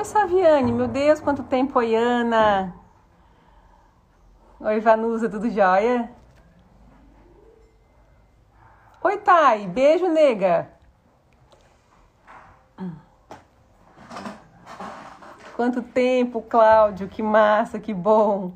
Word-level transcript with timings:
Oi, 0.00 0.04
Saviane, 0.06 0.72
meu 0.72 0.88
Deus, 0.88 1.20
quanto 1.20 1.42
tempo, 1.42 1.78
oi, 1.78 1.94
Ana. 1.94 2.74
Oi, 4.58 4.80
Vanusa, 4.80 5.28
tudo 5.28 5.50
jóia? 5.50 6.10
Oi, 9.04 9.18
Thay, 9.18 9.66
beijo, 9.66 10.08
nega. 10.08 10.70
Quanto 15.54 15.82
tempo, 15.82 16.40
Cláudio, 16.40 17.06
que 17.06 17.22
massa, 17.22 17.78
que 17.78 17.92
bom. 17.92 18.54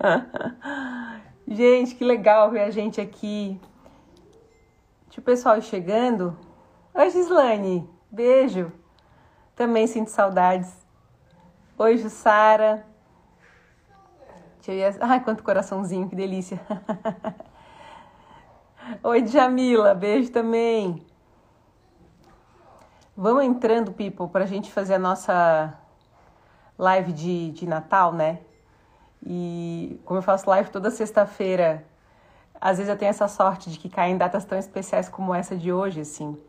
gente, 1.46 1.96
que 1.96 2.02
legal 2.02 2.50
ver 2.50 2.62
a 2.62 2.70
gente 2.70 2.98
aqui. 2.98 3.60
Deixa 5.04 5.20
o 5.20 5.22
pessoal 5.22 5.60
chegando. 5.60 6.34
Oi, 6.94 7.10
Gislane, 7.10 7.86
beijo. 8.10 8.72
Também 9.58 9.88
sinto 9.88 10.08
saudades. 10.08 10.72
Oi, 11.76 11.98
Jussara. 11.98 12.86
Ai, 15.00 15.18
quanto 15.24 15.42
coraçãozinho, 15.42 16.08
que 16.08 16.14
delícia. 16.14 16.60
Oi, 19.02 19.26
Jamila, 19.26 19.96
beijo 19.96 20.30
também. 20.30 21.04
Vamos 23.16 23.42
entrando, 23.42 23.90
people, 23.90 24.28
para 24.28 24.44
a 24.44 24.46
gente 24.46 24.70
fazer 24.70 24.94
a 24.94 24.98
nossa 24.98 25.74
live 26.78 27.12
de, 27.12 27.50
de 27.50 27.66
Natal, 27.66 28.12
né? 28.12 28.38
E 29.26 30.00
como 30.04 30.18
eu 30.18 30.22
faço 30.22 30.48
live 30.48 30.70
toda 30.70 30.88
sexta-feira, 30.88 31.84
às 32.60 32.78
vezes 32.78 32.88
eu 32.88 32.96
tenho 32.96 33.10
essa 33.10 33.26
sorte 33.26 33.70
de 33.70 33.78
que 33.80 33.88
caem 33.88 34.16
datas 34.16 34.44
tão 34.44 34.56
especiais 34.56 35.08
como 35.08 35.34
essa 35.34 35.56
de 35.56 35.72
hoje, 35.72 36.02
assim. 36.02 36.40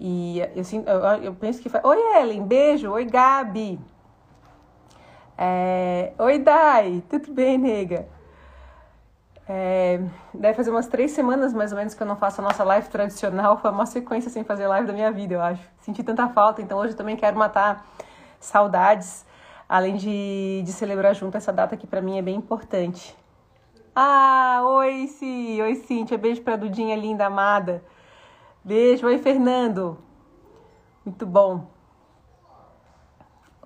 E 0.00 0.40
assim, 0.58 0.84
eu, 0.86 1.00
eu 1.24 1.34
penso 1.34 1.60
que. 1.60 1.68
Oi, 1.82 1.98
Ellen, 2.16 2.44
beijo. 2.44 2.90
Oi, 2.92 3.04
Gabi. 3.04 3.80
É... 5.36 6.12
Oi, 6.18 6.38
Dai, 6.38 7.02
tudo 7.08 7.32
bem, 7.32 7.58
nega? 7.58 8.08
É... 9.48 10.00
Deve 10.32 10.54
fazer 10.54 10.70
umas 10.70 10.86
três 10.86 11.10
semanas 11.10 11.52
mais 11.52 11.72
ou 11.72 11.78
menos 11.78 11.94
que 11.94 12.02
eu 12.02 12.06
não 12.06 12.16
faço 12.16 12.40
a 12.40 12.44
nossa 12.44 12.62
live 12.62 12.88
tradicional. 12.88 13.58
Foi 13.58 13.70
uma 13.70 13.86
sequência 13.86 14.30
sem 14.30 14.44
fazer 14.44 14.68
live 14.68 14.86
da 14.86 14.92
minha 14.92 15.10
vida, 15.10 15.34
eu 15.34 15.42
acho. 15.42 15.62
Senti 15.80 16.04
tanta 16.04 16.28
falta, 16.28 16.62
então 16.62 16.78
hoje 16.78 16.92
eu 16.92 16.96
também 16.96 17.16
quero 17.16 17.36
matar 17.36 17.84
saudades, 18.38 19.26
além 19.68 19.96
de, 19.96 20.62
de 20.64 20.72
celebrar 20.72 21.14
junto 21.14 21.36
essa 21.36 21.52
data 21.52 21.76
que 21.76 21.86
para 21.86 22.00
mim 22.00 22.18
é 22.18 22.22
bem 22.22 22.36
importante. 22.36 23.16
Ah, 23.96 24.60
oi, 24.64 25.08
Ci. 25.08 25.58
Oi, 25.60 25.74
Cíntia. 25.74 26.16
Beijo 26.16 26.42
pra 26.42 26.54
Dudinha 26.54 26.94
linda, 26.94 27.26
amada. 27.26 27.82
Beijo. 28.68 29.06
Oi, 29.06 29.16
Fernando. 29.16 29.96
Muito 31.02 31.24
bom. 31.24 31.70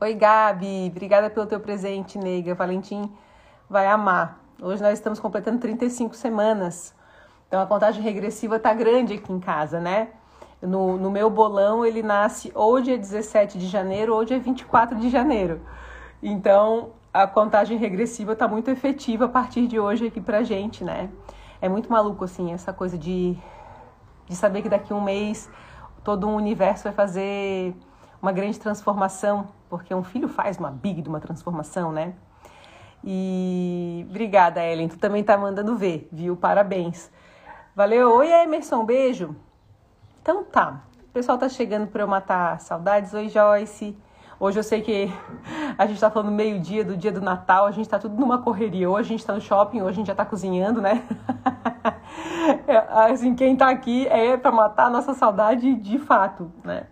Oi, 0.00 0.14
Gabi. 0.14 0.86
Obrigada 0.92 1.28
pelo 1.28 1.44
teu 1.44 1.58
presente, 1.58 2.16
nega. 2.16 2.54
Valentim 2.54 3.12
vai 3.68 3.88
amar. 3.88 4.40
Hoje 4.62 4.80
nós 4.80 4.92
estamos 4.92 5.18
completando 5.18 5.58
35 5.58 6.14
semanas. 6.14 6.94
Então 7.48 7.60
a 7.60 7.66
contagem 7.66 8.00
regressiva 8.00 8.60
tá 8.60 8.72
grande 8.72 9.14
aqui 9.14 9.32
em 9.32 9.40
casa, 9.40 9.80
né? 9.80 10.10
No, 10.62 10.96
no 10.96 11.10
meu 11.10 11.28
bolão 11.28 11.84
ele 11.84 12.00
nasce 12.00 12.52
ou 12.54 12.80
dia 12.80 12.96
17 12.96 13.58
de 13.58 13.66
janeiro 13.66 14.14
ou 14.14 14.24
dia 14.24 14.38
24 14.38 14.96
de 15.00 15.10
janeiro. 15.10 15.62
Então 16.22 16.90
a 17.12 17.26
contagem 17.26 17.76
regressiva 17.76 18.34
está 18.34 18.46
muito 18.46 18.70
efetiva 18.70 19.24
a 19.24 19.28
partir 19.28 19.66
de 19.66 19.80
hoje 19.80 20.06
aqui 20.06 20.20
pra 20.20 20.44
gente, 20.44 20.84
né? 20.84 21.10
É 21.60 21.68
muito 21.68 21.90
maluco, 21.90 22.22
assim, 22.22 22.52
essa 22.52 22.72
coisa 22.72 22.96
de, 22.96 23.36
de 24.32 24.38
saber 24.38 24.62
que 24.62 24.68
daqui 24.68 24.92
a 24.92 24.96
um 24.96 25.00
mês 25.00 25.50
todo 26.02 26.26
um 26.26 26.34
universo 26.34 26.84
vai 26.84 26.92
fazer 26.92 27.76
uma 28.20 28.32
grande 28.32 28.58
transformação, 28.58 29.48
porque 29.68 29.94
um 29.94 30.02
filho 30.02 30.26
faz 30.26 30.56
uma 30.56 30.70
big 30.70 31.02
de 31.02 31.08
uma 31.08 31.20
transformação, 31.20 31.92
né? 31.92 32.14
E 33.04 34.06
obrigada, 34.08 34.64
Ellen. 34.64 34.88
Tu 34.88 34.98
também 34.98 35.22
tá 35.22 35.36
mandando 35.36 35.76
ver, 35.76 36.08
viu? 36.10 36.36
Parabéns. 36.36 37.10
Valeu. 37.74 38.14
Oi, 38.16 38.28
Emerson, 38.28 38.84
beijo. 38.84 39.36
Então 40.22 40.44
tá. 40.44 40.80
O 41.08 41.12
pessoal 41.12 41.36
tá 41.36 41.48
chegando 41.48 41.88
para 41.88 42.02
eu 42.02 42.08
matar 42.08 42.58
saudades. 42.60 43.12
Oi, 43.12 43.28
Joyce. 43.28 43.96
Hoje 44.40 44.58
eu 44.58 44.62
sei 44.62 44.80
que 44.80 45.12
a 45.76 45.84
gente 45.86 45.96
está 45.96 46.10
falando 46.10 46.32
meio-dia 46.32 46.84
do 46.84 46.96
dia 46.96 47.12
do 47.12 47.20
Natal, 47.20 47.66
a 47.66 47.70
gente 47.70 47.84
está 47.84 47.98
tudo 47.98 48.18
numa 48.18 48.38
correria. 48.38 48.88
Hoje 48.88 49.08
a 49.08 49.08
gente 49.08 49.20
está 49.20 49.34
no 49.34 49.40
shopping, 49.40 49.82
hoje 49.82 49.90
a 49.90 49.92
gente 49.92 50.06
já 50.06 50.14
está 50.14 50.24
cozinhando, 50.24 50.80
né? 50.80 51.06
É, 52.66 52.76
assim, 53.12 53.34
quem 53.34 53.52
está 53.52 53.70
aqui 53.70 54.06
é 54.08 54.36
para 54.36 54.50
matar 54.50 54.86
a 54.86 54.90
nossa 54.90 55.14
saudade 55.14 55.74
de 55.76 55.98
fato, 55.98 56.50
né? 56.64 56.86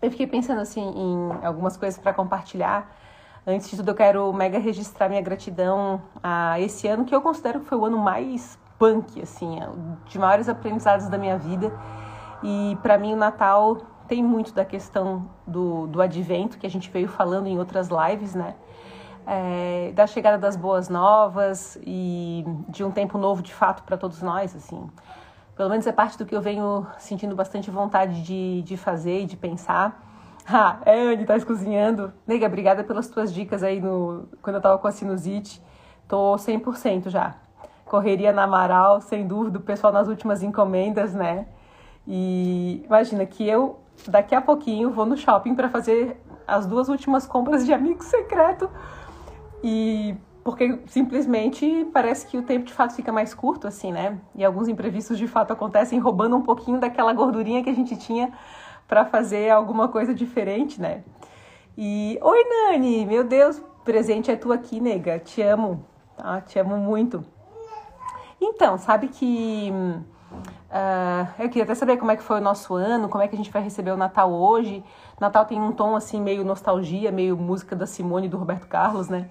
Eu 0.00 0.10
fiquei 0.10 0.26
pensando 0.26 0.60
assim 0.60 0.82
em 0.82 1.46
algumas 1.46 1.76
coisas 1.76 1.98
para 1.98 2.12
compartilhar. 2.12 2.90
Antes 3.46 3.70
de 3.70 3.76
tudo, 3.76 3.90
eu 3.90 3.94
quero 3.94 4.32
mega 4.32 4.58
registrar 4.58 5.08
minha 5.08 5.20
gratidão 5.20 6.02
a 6.22 6.58
esse 6.60 6.88
ano 6.88 7.04
que 7.04 7.14
eu 7.14 7.20
considero 7.20 7.60
que 7.60 7.66
foi 7.66 7.78
o 7.78 7.84
ano 7.84 7.98
mais 7.98 8.58
punk, 8.78 9.20
assim, 9.22 9.60
de 10.06 10.18
maiores 10.18 10.48
aprendizados 10.48 11.08
da 11.08 11.16
minha 11.16 11.38
vida. 11.38 11.72
E 12.42 12.76
para 12.82 12.98
mim 12.98 13.12
o 13.12 13.16
Natal 13.16 13.76
tem 14.08 14.22
muito 14.22 14.52
da 14.52 14.64
questão 14.64 15.30
do, 15.46 15.86
do 15.86 16.02
advento, 16.02 16.58
que 16.58 16.66
a 16.66 16.70
gente 16.70 16.90
veio 16.90 17.08
falando 17.08 17.46
em 17.46 17.58
outras 17.58 17.88
lives, 17.88 18.34
né? 18.34 18.54
É, 19.26 19.92
da 19.94 20.06
chegada 20.06 20.36
das 20.36 20.56
boas 20.56 20.88
novas 20.88 21.78
e 21.86 22.44
de 22.68 22.82
um 22.82 22.90
tempo 22.90 23.16
novo 23.18 23.42
de 23.42 23.54
fato 23.54 23.82
para 23.84 23.96
todos 23.96 24.20
nós, 24.22 24.54
assim. 24.56 24.90
Pelo 25.54 25.68
menos 25.68 25.86
é 25.86 25.92
parte 25.92 26.18
do 26.18 26.26
que 26.26 26.34
eu 26.34 26.40
venho 26.40 26.86
sentindo 26.98 27.36
bastante 27.36 27.70
vontade 27.70 28.22
de, 28.22 28.62
de 28.62 28.76
fazer 28.76 29.22
e 29.22 29.26
de 29.26 29.36
pensar. 29.36 30.08
Ah, 30.44 30.80
é, 30.84 31.12
Anne, 31.12 31.24
tá 31.24 31.38
cozinhando. 31.38 32.12
Nega, 32.26 32.46
obrigada 32.46 32.82
pelas 32.82 33.06
tuas 33.06 33.32
dicas 33.32 33.62
aí 33.62 33.80
no, 33.80 34.28
quando 34.42 34.56
eu 34.56 34.60
tava 34.60 34.76
com 34.76 34.88
a 34.88 34.90
sinusite. 34.90 35.62
Tô 36.08 36.34
100% 36.34 37.10
já. 37.10 37.36
Correria 37.84 38.32
na 38.32 38.42
Amaral, 38.42 39.00
sem 39.00 39.24
dúvida, 39.24 39.58
o 39.58 39.62
pessoal 39.62 39.92
nas 39.92 40.08
últimas 40.08 40.42
encomendas, 40.42 41.14
né? 41.14 41.46
E 42.06 42.82
imagina 42.84 43.24
que 43.24 43.48
eu 43.48 43.78
daqui 44.08 44.34
a 44.34 44.40
pouquinho 44.40 44.90
vou 44.90 45.06
no 45.06 45.16
shopping 45.16 45.54
para 45.54 45.68
fazer 45.68 46.20
as 46.46 46.66
duas 46.66 46.88
últimas 46.88 47.26
compras 47.26 47.64
de 47.64 47.72
amigo 47.72 48.02
secreto. 48.02 48.68
E 49.62 50.14
porque 50.44 50.80
simplesmente 50.86 51.86
parece 51.92 52.26
que 52.26 52.36
o 52.36 52.42
tempo 52.42 52.66
de 52.66 52.72
fato 52.72 52.94
fica 52.94 53.12
mais 53.12 53.32
curto, 53.32 53.68
assim, 53.68 53.92
né? 53.92 54.18
E 54.34 54.44
alguns 54.44 54.68
imprevistos 54.68 55.16
de 55.16 55.28
fato 55.28 55.52
acontecem 55.52 55.98
roubando 56.00 56.36
um 56.36 56.42
pouquinho 56.42 56.80
daquela 56.80 57.12
gordurinha 57.12 57.62
que 57.62 57.70
a 57.70 57.74
gente 57.74 57.96
tinha 57.96 58.32
para 58.88 59.04
fazer 59.04 59.50
alguma 59.50 59.88
coisa 59.88 60.12
diferente, 60.12 60.80
né? 60.80 61.04
E 61.78 62.18
oi, 62.20 62.44
Nani, 62.44 63.06
meu 63.06 63.22
Deus, 63.22 63.62
presente 63.84 64.30
é 64.30 64.36
tu 64.36 64.52
aqui, 64.52 64.80
nega. 64.80 65.18
Te 65.18 65.40
amo, 65.42 65.86
tá? 66.16 66.40
Te 66.40 66.58
amo 66.58 66.76
muito. 66.76 67.24
Então, 68.40 68.76
sabe 68.78 69.08
que 69.08 69.72
Uh, 70.72 71.28
eu 71.38 71.48
queria 71.50 71.64
até 71.64 71.74
saber 71.74 71.98
como 71.98 72.10
é 72.10 72.16
que 72.16 72.22
foi 72.22 72.38
o 72.38 72.40
nosso 72.40 72.74
ano, 72.74 73.06
como 73.06 73.22
é 73.22 73.28
que 73.28 73.34
a 73.34 73.36
gente 73.36 73.50
vai 73.50 73.62
receber 73.62 73.90
o 73.90 73.96
Natal 73.96 74.32
hoje. 74.32 74.82
Natal 75.20 75.44
tem 75.44 75.60
um 75.60 75.70
tom 75.70 75.94
assim 75.94 76.18
meio 76.18 76.42
nostalgia, 76.42 77.12
meio 77.12 77.36
música 77.36 77.76
da 77.76 77.86
Simone 77.86 78.26
e 78.26 78.30
do 78.30 78.38
Roberto 78.38 78.66
Carlos, 78.66 79.10
né? 79.10 79.28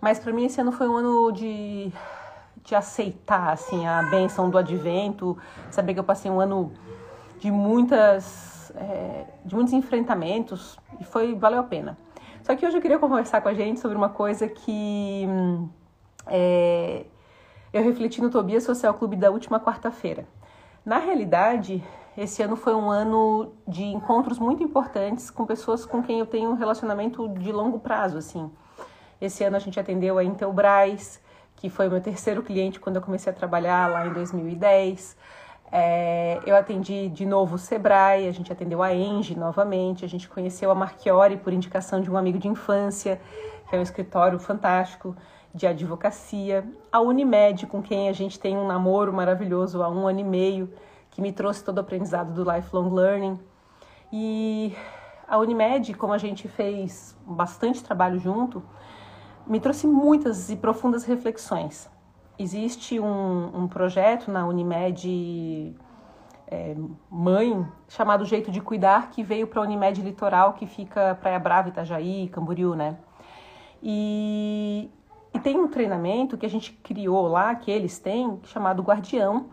Mas 0.00 0.18
para 0.18 0.32
mim 0.32 0.46
esse 0.46 0.60
ano 0.60 0.72
foi 0.72 0.88
um 0.88 0.96
ano 0.96 1.32
de, 1.32 1.92
de 2.64 2.74
aceitar 2.74 3.52
assim 3.52 3.86
a 3.86 4.02
benção 4.04 4.48
do 4.48 4.56
Advento, 4.56 5.36
saber 5.70 5.94
que 5.94 6.00
eu 6.00 6.04
passei 6.04 6.30
um 6.30 6.40
ano 6.40 6.72
de 7.38 7.50
muitas 7.50 8.72
é, 8.76 9.26
de 9.44 9.54
muitos 9.54 9.72
enfrentamentos 9.72 10.78
e 11.00 11.04
foi 11.04 11.34
valeu 11.34 11.60
a 11.60 11.64
pena. 11.64 11.98
Só 12.42 12.56
que 12.56 12.66
hoje 12.66 12.76
eu 12.76 12.80
queria 12.80 12.98
conversar 12.98 13.40
com 13.40 13.48
a 13.48 13.54
gente 13.54 13.80
sobre 13.80 13.96
uma 13.96 14.08
coisa 14.08 14.48
que 14.48 15.26
é, 16.26 17.04
eu 17.72 17.82
refleti 17.82 18.20
no 18.20 18.30
Tobias 18.30 18.64
Social 18.64 18.94
Clube 18.94 19.16
da 19.16 19.30
última 19.30 19.60
quarta-feira. 19.60 20.26
Na 20.84 20.98
realidade, 20.98 21.84
esse 22.16 22.42
ano 22.42 22.56
foi 22.56 22.74
um 22.74 22.90
ano 22.90 23.52
de 23.68 23.84
encontros 23.84 24.38
muito 24.38 24.62
importantes 24.62 25.30
com 25.30 25.44
pessoas 25.44 25.84
com 25.84 26.02
quem 26.02 26.18
eu 26.18 26.26
tenho 26.26 26.50
um 26.50 26.54
relacionamento 26.54 27.28
de 27.28 27.52
longo 27.52 27.78
prazo, 27.78 28.18
assim. 28.18 28.50
Esse 29.20 29.44
ano 29.44 29.56
a 29.56 29.60
gente 29.60 29.78
atendeu 29.78 30.18
a 30.18 30.24
Intelbras, 30.24 31.20
que 31.56 31.68
foi 31.68 31.88
o 31.88 31.90
meu 31.90 32.00
terceiro 32.00 32.42
cliente 32.42 32.80
quando 32.80 32.96
eu 32.96 33.02
comecei 33.02 33.30
a 33.30 33.36
trabalhar 33.36 33.90
lá 33.90 34.06
em 34.06 34.12
2010. 34.12 35.16
É, 35.70 36.40
eu 36.46 36.56
atendi 36.56 37.08
de 37.08 37.24
novo 37.26 37.54
o 37.56 37.58
Sebrae, 37.58 38.26
a 38.26 38.32
gente 38.32 38.50
atendeu 38.52 38.82
a 38.82 38.92
Engie 38.94 39.36
novamente, 39.36 40.04
a 40.04 40.08
gente 40.08 40.28
conheceu 40.28 40.70
a 40.70 40.74
Marchiori 40.74 41.36
por 41.36 41.52
indicação 41.52 42.00
de 42.00 42.10
um 42.10 42.16
amigo 42.16 42.38
de 42.38 42.48
infância, 42.48 43.20
que 43.68 43.76
é 43.76 43.78
um 43.78 43.82
escritório 43.82 44.38
fantástico 44.38 45.14
de 45.54 45.66
advocacia, 45.66 46.64
a 46.90 47.00
Unimed, 47.00 47.66
com 47.66 47.82
quem 47.82 48.08
a 48.08 48.12
gente 48.12 48.38
tem 48.38 48.56
um 48.56 48.66
namoro 48.66 49.12
maravilhoso 49.12 49.82
há 49.82 49.88
um 49.88 50.06
ano 50.06 50.20
e 50.20 50.24
meio, 50.24 50.72
que 51.10 51.20
me 51.20 51.32
trouxe 51.32 51.62
todo 51.62 51.78
o 51.78 51.80
aprendizado 51.80 52.32
do 52.32 52.50
lifelong 52.50 52.88
learning. 52.92 53.38
E 54.12 54.74
a 55.28 55.38
Unimed, 55.38 55.94
como 55.94 56.12
a 56.12 56.18
gente 56.18 56.48
fez 56.48 57.16
bastante 57.26 57.82
trabalho 57.82 58.18
junto, 58.18 58.62
me 59.50 59.58
trouxe 59.58 59.84
muitas 59.84 60.48
e 60.48 60.54
profundas 60.54 61.04
reflexões. 61.04 61.90
Existe 62.38 63.00
um, 63.00 63.50
um 63.52 63.66
projeto 63.66 64.30
na 64.30 64.46
Unimed 64.46 65.74
é, 66.46 66.76
mãe 67.10 67.66
chamado 67.88 68.24
Jeito 68.24 68.52
de 68.52 68.60
Cuidar, 68.60 69.10
que 69.10 69.24
veio 69.24 69.48
para 69.48 69.60
a 69.60 69.64
Unimed 69.64 70.00
Litoral, 70.02 70.52
que 70.52 70.68
fica 70.68 71.16
Praia 71.20 71.40
Brava, 71.40 71.68
Itajaí, 71.68 72.28
Camboriú, 72.28 72.76
né? 72.76 72.96
E, 73.82 74.88
e 75.34 75.40
tem 75.40 75.58
um 75.58 75.66
treinamento 75.66 76.38
que 76.38 76.46
a 76.46 76.50
gente 76.50 76.72
criou 76.72 77.26
lá, 77.26 77.52
que 77.56 77.72
eles 77.72 77.98
têm, 77.98 78.40
chamado 78.44 78.84
Guardião, 78.84 79.50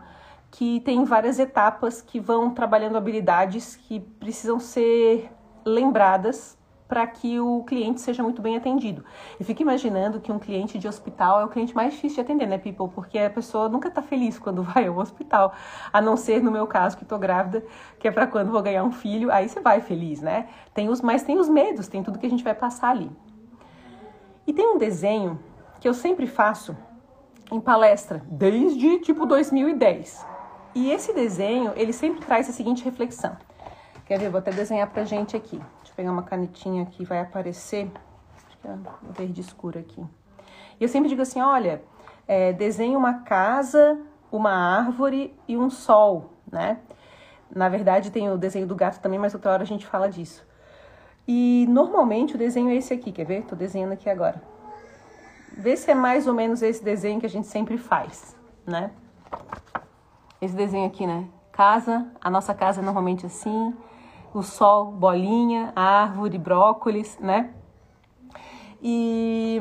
que 0.48 0.78
tem 0.80 1.04
várias 1.04 1.40
etapas 1.40 2.00
que 2.00 2.20
vão 2.20 2.50
trabalhando 2.50 2.96
habilidades 2.96 3.74
que 3.74 3.98
precisam 3.98 4.60
ser 4.60 5.28
lembradas 5.64 6.57
para 6.88 7.06
que 7.06 7.38
o 7.38 7.62
cliente 7.64 8.00
seja 8.00 8.22
muito 8.22 8.40
bem 8.40 8.56
atendido. 8.56 9.04
E 9.38 9.44
fico 9.44 9.60
imaginando 9.60 10.18
que 10.18 10.32
um 10.32 10.38
cliente 10.38 10.78
de 10.78 10.88
hospital 10.88 11.40
é 11.40 11.44
o 11.44 11.48
cliente 11.48 11.76
mais 11.76 11.92
difícil 11.92 12.16
de 12.16 12.20
atender, 12.22 12.46
né, 12.48 12.56
people? 12.56 12.88
Porque 12.88 13.18
a 13.18 13.28
pessoa 13.28 13.68
nunca 13.68 13.88
está 13.88 14.00
feliz 14.00 14.38
quando 14.40 14.62
vai 14.62 14.86
ao 14.86 14.96
hospital, 14.96 15.52
a 15.92 16.00
não 16.00 16.16
ser 16.16 16.42
no 16.42 16.50
meu 16.50 16.66
caso 16.66 16.96
que 16.96 17.02
estou 17.02 17.18
grávida, 17.18 17.62
que 17.98 18.08
é 18.08 18.10
para 18.10 18.26
quando 18.26 18.50
vou 18.50 18.62
ganhar 18.62 18.82
um 18.82 18.90
filho, 18.90 19.30
aí 19.30 19.48
você 19.48 19.60
vai 19.60 19.82
feliz, 19.82 20.22
né? 20.22 20.48
Tem 20.72 20.88
os, 20.88 21.02
mas 21.02 21.22
tem 21.22 21.38
os 21.38 21.48
medos, 21.48 21.86
tem 21.86 22.02
tudo 22.02 22.18
que 22.18 22.26
a 22.26 22.30
gente 22.30 22.42
vai 22.42 22.54
passar 22.54 22.90
ali. 22.90 23.10
E 24.46 24.52
tem 24.52 24.66
um 24.66 24.78
desenho 24.78 25.38
que 25.78 25.86
eu 25.86 25.92
sempre 25.92 26.26
faço 26.26 26.74
em 27.52 27.60
palestra, 27.60 28.22
desde 28.26 28.98
tipo 29.00 29.26
2010. 29.26 30.26
E 30.74 30.90
esse 30.90 31.12
desenho, 31.12 31.72
ele 31.76 31.92
sempre 31.92 32.24
traz 32.24 32.48
a 32.48 32.52
seguinte 32.52 32.84
reflexão. 32.84 33.36
Quer 34.06 34.18
ver? 34.18 34.30
Vou 34.30 34.38
até 34.38 34.50
desenhar 34.50 34.88
pra 34.88 35.04
gente 35.04 35.36
aqui. 35.36 35.60
Pegar 35.98 36.12
uma 36.12 36.22
canetinha 36.22 36.84
aqui, 36.84 37.04
vai 37.04 37.18
aparecer. 37.18 37.90
Acho 38.36 38.56
que 38.58 38.68
é 38.68 38.78
verde 39.20 39.40
escuro 39.40 39.80
aqui. 39.80 40.00
E 40.78 40.84
eu 40.84 40.88
sempre 40.88 41.08
digo 41.08 41.22
assim: 41.22 41.40
olha, 41.40 41.82
é, 42.28 42.52
desenhe 42.52 42.94
uma 42.94 43.22
casa, 43.22 44.00
uma 44.30 44.52
árvore 44.52 45.36
e 45.48 45.56
um 45.56 45.68
sol, 45.68 46.34
né? 46.48 46.78
Na 47.50 47.68
verdade, 47.68 48.12
tem 48.12 48.30
o 48.30 48.38
desenho 48.38 48.64
do 48.64 48.76
gato 48.76 49.00
também, 49.00 49.18
mas 49.18 49.34
outra 49.34 49.50
hora 49.50 49.64
a 49.64 49.66
gente 49.66 49.88
fala 49.88 50.08
disso. 50.08 50.46
E 51.26 51.66
normalmente 51.68 52.36
o 52.36 52.38
desenho 52.38 52.68
é 52.68 52.76
esse 52.76 52.94
aqui, 52.94 53.10
quer 53.10 53.24
ver? 53.24 53.42
Tô 53.42 53.56
desenhando 53.56 53.90
aqui 53.90 54.08
agora. 54.08 54.40
Vê 55.52 55.76
se 55.76 55.90
é 55.90 55.96
mais 55.96 56.28
ou 56.28 56.32
menos 56.32 56.62
esse 56.62 56.84
desenho 56.84 57.18
que 57.18 57.26
a 57.26 57.28
gente 57.28 57.48
sempre 57.48 57.76
faz, 57.76 58.36
né? 58.64 58.92
Esse 60.40 60.54
desenho 60.54 60.86
aqui, 60.86 61.08
né? 61.08 61.26
Casa, 61.50 62.06
a 62.20 62.30
nossa 62.30 62.54
casa 62.54 62.80
é 62.80 62.84
normalmente 62.84 63.26
assim, 63.26 63.74
o 64.32 64.42
sol, 64.42 64.92
bolinha, 64.92 65.72
árvore, 65.74 66.38
brócolis, 66.38 67.18
né? 67.18 67.52
E 68.82 69.58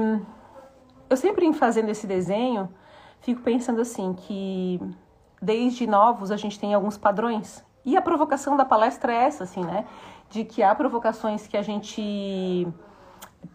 eu 1.10 1.18
sempre 1.18 1.52
fazendo 1.54 1.90
esse 1.90 2.06
desenho, 2.06 2.70
fico 3.22 3.42
pensando 3.42 3.82
assim 3.82 4.14
que 4.14 4.80
desde 5.42 5.88
novos 5.88 6.32
a 6.32 6.38
gente 6.38 6.60
tem 6.60 6.74
alguns 6.74 6.98
padrões. 6.98 7.64
E 7.86 7.96
a 7.96 8.02
provocação 8.02 8.58
da 8.58 8.66
palestra 8.66 9.14
é 9.14 9.24
essa, 9.24 9.44
assim, 9.46 9.64
né? 9.64 9.86
De 10.30 10.44
que 10.44 10.62
há 10.62 10.76
provocações 10.76 11.48
que 11.48 11.56
a 11.56 11.62
gente 11.62 12.68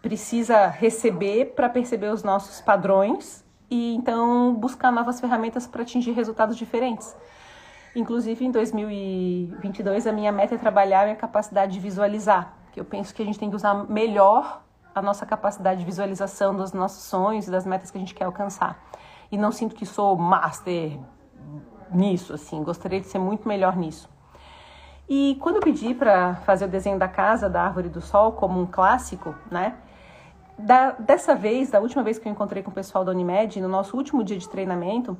precisa 0.01 0.67
receber 0.67 1.53
para 1.55 1.69
perceber 1.69 2.11
os 2.11 2.23
nossos 2.23 2.59
padrões 2.59 3.45
e 3.69 3.95
então 3.95 4.53
buscar 4.55 4.91
novas 4.91 5.19
ferramentas 5.19 5.67
para 5.67 5.83
atingir 5.83 6.11
resultados 6.11 6.57
diferentes. 6.57 7.15
Inclusive, 7.95 8.43
em 8.43 8.51
2022, 8.51 10.07
a 10.07 10.11
minha 10.11 10.31
meta 10.31 10.55
é 10.55 10.57
trabalhar 10.57 11.03
minha 11.03 11.15
capacidade 11.15 11.73
de 11.73 11.79
visualizar, 11.79 12.53
que 12.71 12.79
eu 12.79 12.85
penso 12.85 13.13
que 13.13 13.21
a 13.21 13.25
gente 13.25 13.37
tem 13.37 13.49
que 13.49 13.55
usar 13.55 13.87
melhor 13.87 14.63
a 14.95 15.01
nossa 15.01 15.25
capacidade 15.25 15.79
de 15.79 15.85
visualização 15.85 16.55
dos 16.55 16.73
nossos 16.73 17.03
sonhos 17.03 17.47
e 17.47 17.51
das 17.51 17.65
metas 17.65 17.91
que 17.91 17.97
a 17.97 17.99
gente 17.99 18.15
quer 18.15 18.25
alcançar. 18.25 18.83
E 19.31 19.37
não 19.37 19.51
sinto 19.51 19.75
que 19.75 19.85
sou 19.85 20.15
master 20.15 20.99
nisso, 21.91 22.33
assim, 22.33 22.63
gostaria 22.63 22.99
de 22.99 23.07
ser 23.07 23.19
muito 23.19 23.47
melhor 23.47 23.75
nisso. 23.75 24.09
E 25.07 25.37
quando 25.41 25.57
eu 25.57 25.61
pedi 25.61 25.93
para 25.93 26.35
fazer 26.37 26.65
o 26.65 26.67
desenho 26.67 26.97
da 26.97 27.07
casa, 27.07 27.49
da 27.49 27.63
árvore 27.63 27.89
do 27.89 28.01
sol, 28.01 28.31
como 28.31 28.59
um 28.59 28.65
clássico, 28.65 29.35
né? 29.51 29.75
Da, 30.57 30.91
dessa 30.91 31.35
vez, 31.35 31.69
da 31.69 31.79
última 31.79 32.03
vez 32.03 32.17
que 32.17 32.27
eu 32.27 32.31
encontrei 32.31 32.63
com 32.63 32.71
o 32.71 32.73
pessoal 32.73 33.03
da 33.03 33.11
Unimed, 33.11 33.59
no 33.59 33.67
nosso 33.67 33.97
último 33.97 34.23
dia 34.23 34.37
de 34.37 34.47
treinamento, 34.47 35.17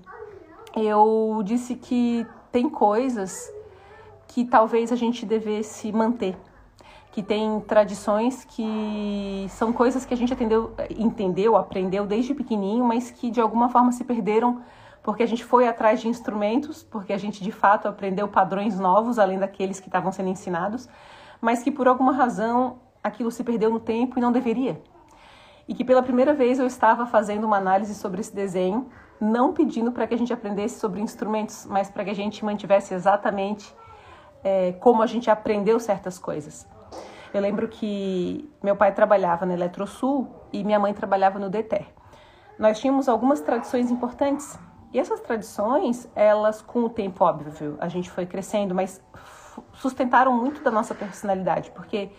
eu 0.75 1.41
disse 1.43 1.75
que 1.75 2.25
tem 2.53 2.69
coisas 2.69 3.51
que 4.27 4.45
talvez 4.45 4.91
a 4.91 4.95
gente 4.95 5.25
devesse 5.25 5.91
manter, 5.91 6.37
que 7.11 7.23
tem 7.23 7.59
tradições 7.61 8.45
que 8.45 9.47
são 9.49 9.73
coisas 9.73 10.05
que 10.05 10.13
a 10.13 10.17
gente 10.17 10.31
atendeu, 10.31 10.71
entendeu, 10.95 11.57
aprendeu 11.57 12.05
desde 12.05 12.35
pequenininho, 12.35 12.85
mas 12.85 13.09
que 13.09 13.31
de 13.31 13.41
alguma 13.41 13.69
forma 13.69 13.91
se 13.91 14.03
perderam 14.03 14.61
porque 15.01 15.23
a 15.23 15.25
gente 15.25 15.43
foi 15.43 15.67
atrás 15.67 15.99
de 15.99 16.07
instrumentos, 16.07 16.83
porque 16.83 17.11
a 17.11 17.17
gente 17.17 17.43
de 17.43 17.51
fato 17.51 17.87
aprendeu 17.87 18.27
padrões 18.27 18.79
novos 18.79 19.17
além 19.17 19.39
daqueles 19.39 19.79
que 19.79 19.87
estavam 19.87 20.11
sendo 20.11 20.29
ensinados, 20.29 20.87
mas 21.41 21.63
que 21.63 21.71
por 21.71 21.87
alguma 21.87 22.13
razão 22.13 22.77
aquilo 23.03 23.31
se 23.31 23.43
perdeu 23.43 23.71
no 23.71 23.79
tempo 23.79 24.17
e 24.17 24.21
não 24.21 24.31
deveria. 24.31 24.79
E 25.67 25.73
que 25.73 25.83
pela 25.83 26.03
primeira 26.03 26.35
vez 26.35 26.59
eu 26.59 26.67
estava 26.67 27.07
fazendo 27.07 27.45
uma 27.45 27.57
análise 27.57 27.95
sobre 27.95 28.21
esse 28.21 28.33
desenho 28.33 28.89
não 29.19 29.53
pedindo 29.53 29.91
para 29.91 30.07
que 30.07 30.13
a 30.13 30.17
gente 30.17 30.33
aprendesse 30.33 30.79
sobre 30.79 31.01
instrumentos, 31.01 31.65
mas 31.65 31.89
para 31.89 32.03
que 32.03 32.09
a 32.09 32.15
gente 32.15 32.43
mantivesse 32.43 32.93
exatamente 32.93 33.73
é, 34.43 34.73
como 34.73 35.01
a 35.01 35.07
gente 35.07 35.29
aprendeu 35.29 35.79
certas 35.79 36.19
coisas. 36.19 36.67
Eu 37.33 37.41
lembro 37.41 37.67
que 37.67 38.49
meu 38.61 38.75
pai 38.75 38.93
trabalhava 38.93 39.45
na 39.45 39.53
Eletrosul 39.53 40.27
e 40.51 40.63
minha 40.63 40.79
mãe 40.79 40.93
trabalhava 40.93 41.39
no 41.39 41.49
DETER. 41.49 41.87
Nós 42.59 42.79
tínhamos 42.79 43.09
algumas 43.09 43.41
tradições 43.41 43.89
importantes 43.89 44.59
e 44.93 44.99
essas 44.99 45.19
tradições, 45.21 46.07
elas 46.15 46.61
com 46.61 46.83
o 46.83 46.89
tempo, 46.89 47.23
óbvio, 47.25 47.75
a 47.79 47.87
gente 47.87 48.11
foi 48.11 48.27
crescendo, 48.27 48.75
mas 48.75 49.01
sustentaram 49.73 50.31
muito 50.31 50.61
da 50.61 50.69
nossa 50.69 50.93
personalidade, 50.93 51.71
porque 51.71 52.11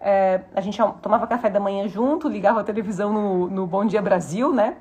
é, 0.00 0.40
a 0.54 0.60
gente 0.60 0.80
tomava 1.00 1.26
café 1.28 1.48
da 1.48 1.60
manhã 1.60 1.86
junto, 1.86 2.28
ligava 2.28 2.60
a 2.60 2.64
televisão 2.64 3.12
no, 3.12 3.48
no 3.48 3.66
Bom 3.66 3.84
Dia 3.84 4.02
Brasil, 4.02 4.52
né? 4.52 4.76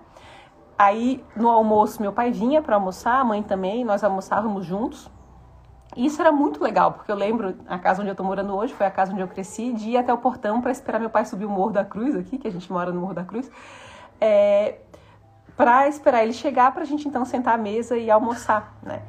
Aí 0.79 1.21
no 1.35 1.49
almoço 1.49 2.01
meu 2.01 2.13
pai 2.13 2.31
vinha 2.31 2.61
para 2.61 2.77
almoçar, 2.77 3.19
a 3.19 3.23
mãe 3.25 3.43
também, 3.43 3.83
nós 3.83 4.01
almoçávamos 4.01 4.65
juntos. 4.65 5.11
E 5.93 6.05
isso 6.05 6.21
era 6.21 6.31
muito 6.31 6.63
legal, 6.63 6.93
porque 6.93 7.11
eu 7.11 7.17
lembro, 7.17 7.57
a 7.67 7.77
casa 7.77 7.99
onde 8.01 8.09
eu 8.09 8.15
tô 8.15 8.23
morando 8.23 8.55
hoje 8.55 8.73
foi 8.73 8.85
a 8.85 8.91
casa 8.91 9.11
onde 9.11 9.19
eu 9.19 9.27
cresci, 9.27 9.73
de 9.73 9.89
ir 9.89 9.97
até 9.97 10.13
o 10.13 10.17
portão 10.17 10.61
para 10.61 10.71
esperar 10.71 10.97
meu 10.97 11.09
pai 11.09 11.25
subir 11.25 11.43
o 11.43 11.49
Morro 11.49 11.71
da 11.71 11.83
Cruz 11.83 12.15
aqui, 12.15 12.37
que 12.37 12.47
a 12.47 12.51
gente 12.51 12.71
mora 12.71 12.93
no 12.93 13.01
Morro 13.01 13.13
da 13.13 13.25
Cruz, 13.25 13.51
é, 14.21 14.77
para 15.57 15.89
esperar 15.89 16.23
ele 16.23 16.31
chegar 16.31 16.71
para 16.71 16.83
a 16.83 16.85
gente 16.85 17.09
então 17.09 17.25
sentar 17.25 17.55
à 17.55 17.57
mesa 17.57 17.97
e 17.97 18.09
almoçar, 18.09 18.77
né? 18.81 19.01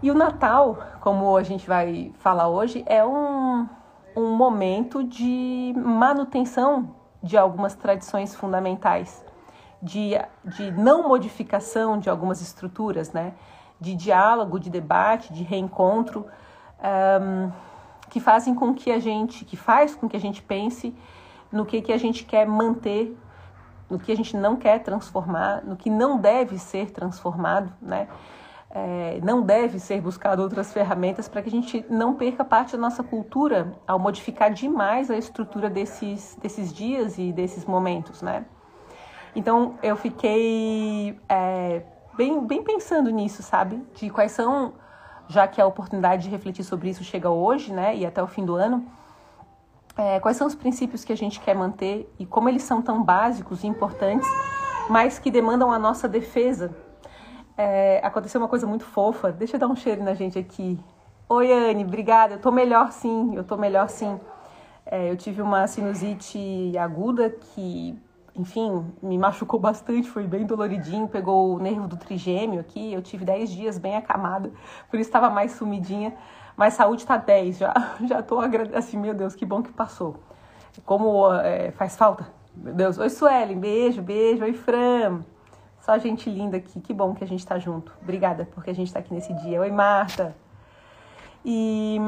E 0.00 0.08
o 0.08 0.14
Natal, 0.14 0.78
como 1.00 1.36
a 1.36 1.42
gente 1.42 1.66
vai 1.66 2.12
falar 2.20 2.46
hoje, 2.46 2.84
é 2.86 3.04
um, 3.04 3.66
um 4.14 4.36
momento 4.36 5.02
de 5.02 5.74
manutenção 5.76 6.94
de 7.20 7.36
algumas 7.36 7.74
tradições 7.74 8.36
fundamentais 8.36 9.28
de, 9.82 10.12
de 10.44 10.70
não 10.72 11.08
modificação 11.08 11.98
de 11.98 12.10
algumas 12.10 12.40
estruturas, 12.40 13.12
né? 13.12 13.34
de 13.80 13.94
diálogo, 13.94 14.60
de 14.60 14.68
debate, 14.68 15.32
de 15.32 15.42
reencontro, 15.42 16.26
um, 17.22 17.50
que 18.10 18.20
fazem 18.20 18.54
com 18.54 18.74
que 18.74 18.92
a 18.92 18.98
gente, 18.98 19.44
que 19.44 19.56
faz 19.56 19.94
com 19.94 20.08
que 20.08 20.16
a 20.16 20.20
gente 20.20 20.42
pense 20.42 20.94
no 21.50 21.64
que, 21.64 21.80
que 21.80 21.92
a 21.92 21.98
gente 21.98 22.24
quer 22.24 22.46
manter, 22.46 23.16
no 23.88 23.98
que 23.98 24.12
a 24.12 24.16
gente 24.16 24.36
não 24.36 24.56
quer 24.56 24.80
transformar, 24.80 25.64
no 25.64 25.76
que 25.76 25.88
não 25.88 26.18
deve 26.18 26.58
ser 26.58 26.90
transformado, 26.90 27.72
né? 27.80 28.06
É, 28.72 29.18
não 29.24 29.42
deve 29.42 29.80
ser 29.80 30.00
buscado 30.00 30.40
outras 30.42 30.72
ferramentas 30.72 31.26
para 31.28 31.42
que 31.42 31.48
a 31.48 31.50
gente 31.50 31.84
não 31.90 32.14
perca 32.14 32.44
parte 32.44 32.72
da 32.72 32.78
nossa 32.78 33.02
cultura 33.02 33.74
ao 33.84 33.98
modificar 33.98 34.52
demais 34.52 35.10
a 35.10 35.16
estrutura 35.16 35.68
desses, 35.68 36.38
desses 36.40 36.72
dias 36.72 37.18
e 37.18 37.32
desses 37.32 37.64
momentos, 37.64 38.22
né? 38.22 38.44
Então 39.34 39.74
eu 39.82 39.96
fiquei 39.96 41.18
é, 41.28 41.82
bem, 42.16 42.44
bem 42.44 42.62
pensando 42.62 43.10
nisso, 43.10 43.42
sabe? 43.42 43.82
De 43.94 44.10
quais 44.10 44.32
são, 44.32 44.74
já 45.28 45.46
que 45.46 45.60
a 45.60 45.66
oportunidade 45.66 46.24
de 46.24 46.28
refletir 46.28 46.64
sobre 46.64 46.90
isso 46.90 47.04
chega 47.04 47.30
hoje, 47.30 47.72
né? 47.72 47.96
E 47.96 48.04
até 48.04 48.22
o 48.22 48.26
fim 48.26 48.44
do 48.44 48.56
ano, 48.56 48.84
é, 49.96 50.18
quais 50.20 50.36
são 50.36 50.46
os 50.46 50.54
princípios 50.54 51.04
que 51.04 51.12
a 51.12 51.16
gente 51.16 51.40
quer 51.40 51.54
manter 51.54 52.12
e 52.18 52.26
como 52.26 52.48
eles 52.48 52.62
são 52.62 52.82
tão 52.82 53.02
básicos 53.02 53.62
e 53.62 53.66
importantes, 53.66 54.28
mas 54.88 55.18
que 55.18 55.30
demandam 55.30 55.70
a 55.70 55.78
nossa 55.78 56.08
defesa. 56.08 56.74
É, 57.56 58.00
aconteceu 58.02 58.40
uma 58.40 58.48
coisa 58.48 58.66
muito 58.66 58.84
fofa. 58.84 59.30
Deixa 59.30 59.56
eu 59.56 59.60
dar 59.60 59.68
um 59.68 59.76
cheiro 59.76 60.02
na 60.02 60.14
gente 60.14 60.38
aqui. 60.38 60.78
Oi, 61.28 61.52
Anne, 61.52 61.84
obrigada. 61.84 62.34
Eu 62.34 62.38
tô 62.40 62.50
melhor 62.50 62.90
sim, 62.90 63.34
eu 63.36 63.44
tô 63.44 63.56
melhor 63.56 63.88
sim. 63.88 64.18
É, 64.86 65.10
eu 65.10 65.16
tive 65.16 65.42
uma 65.42 65.66
sinusite 65.66 66.72
aguda 66.78 67.30
que 67.30 67.96
enfim, 68.34 68.84
me 69.02 69.18
machucou 69.18 69.58
bastante, 69.58 70.08
foi 70.08 70.26
bem 70.26 70.46
doloridinho, 70.46 71.08
pegou 71.08 71.56
o 71.56 71.58
nervo 71.58 71.86
do 71.86 71.96
trigêmeo 71.96 72.60
aqui, 72.60 72.92
eu 72.92 73.02
tive 73.02 73.24
10 73.24 73.50
dias 73.50 73.78
bem 73.78 73.96
acamada, 73.96 74.50
por 74.90 74.98
isso 74.98 75.08
estava 75.08 75.28
mais 75.28 75.52
sumidinha, 75.52 76.14
mas 76.56 76.74
saúde 76.74 77.02
está 77.02 77.16
10, 77.16 77.58
já, 77.58 77.74
já 78.06 78.22
tô 78.22 78.38
assim, 78.74 78.96
meu 78.98 79.14
Deus, 79.14 79.34
que 79.34 79.44
bom 79.44 79.62
que 79.62 79.72
passou. 79.72 80.16
Como 80.84 81.32
é, 81.32 81.72
faz 81.72 81.96
falta, 81.96 82.26
meu 82.54 82.74
Deus. 82.74 82.98
Oi, 82.98 83.10
Suelen, 83.10 83.58
beijo, 83.58 84.02
beijo. 84.02 84.44
Oi, 84.44 84.52
Fran. 84.52 85.24
Só 85.80 85.98
gente 85.98 86.30
linda 86.30 86.58
aqui, 86.58 86.80
que 86.80 86.92
bom 86.92 87.14
que 87.14 87.24
a 87.24 87.26
gente 87.26 87.40
está 87.40 87.58
junto. 87.58 87.92
Obrigada 88.02 88.48
porque 88.54 88.70
a 88.70 88.74
gente 88.74 88.88
está 88.88 89.00
aqui 89.00 89.12
nesse 89.12 89.32
dia. 89.34 89.60
Oi, 89.60 89.70
Marta. 89.70 90.36
E 91.44 91.98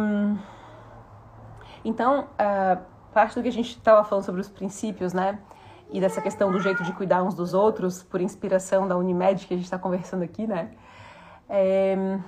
então, 1.85 2.29
uh, 2.35 2.81
parte 3.13 3.35
do 3.35 3.43
que 3.43 3.49
a 3.49 3.53
gente 3.53 3.71
estava 3.71 4.05
falando 4.05 4.25
sobre 4.25 4.41
os 4.41 4.49
princípios, 4.49 5.13
né? 5.13 5.39
E 5.93 6.01
dessa 6.01 6.23
questão 6.23 6.51
do 6.51 6.59
jeito 6.59 6.83
de 6.83 6.93
cuidar 6.93 7.23
uns 7.23 7.35
dos 7.35 7.53
outros, 7.53 8.03
por 8.03 8.21
inspiração 8.21 8.89
da 8.89 8.97
Unimed 8.97 9.47
que 9.47 9.53
a 9.53 9.57
gente 9.57 9.67
está 9.67 9.79
conversando 9.79 10.25
aqui, 10.25 10.47
né? 10.47 10.71
É, 11.49 12.19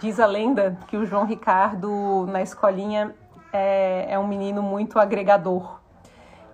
diz 0.00 0.18
a 0.18 0.26
lenda 0.26 0.76
que 0.88 0.96
o 0.96 1.06
João 1.06 1.24
Ricardo, 1.24 2.26
na 2.26 2.42
escolinha, 2.42 3.14
é, 3.52 4.06
é 4.10 4.18
um 4.18 4.26
menino 4.26 4.62
muito 4.62 4.98
agregador 4.98 5.78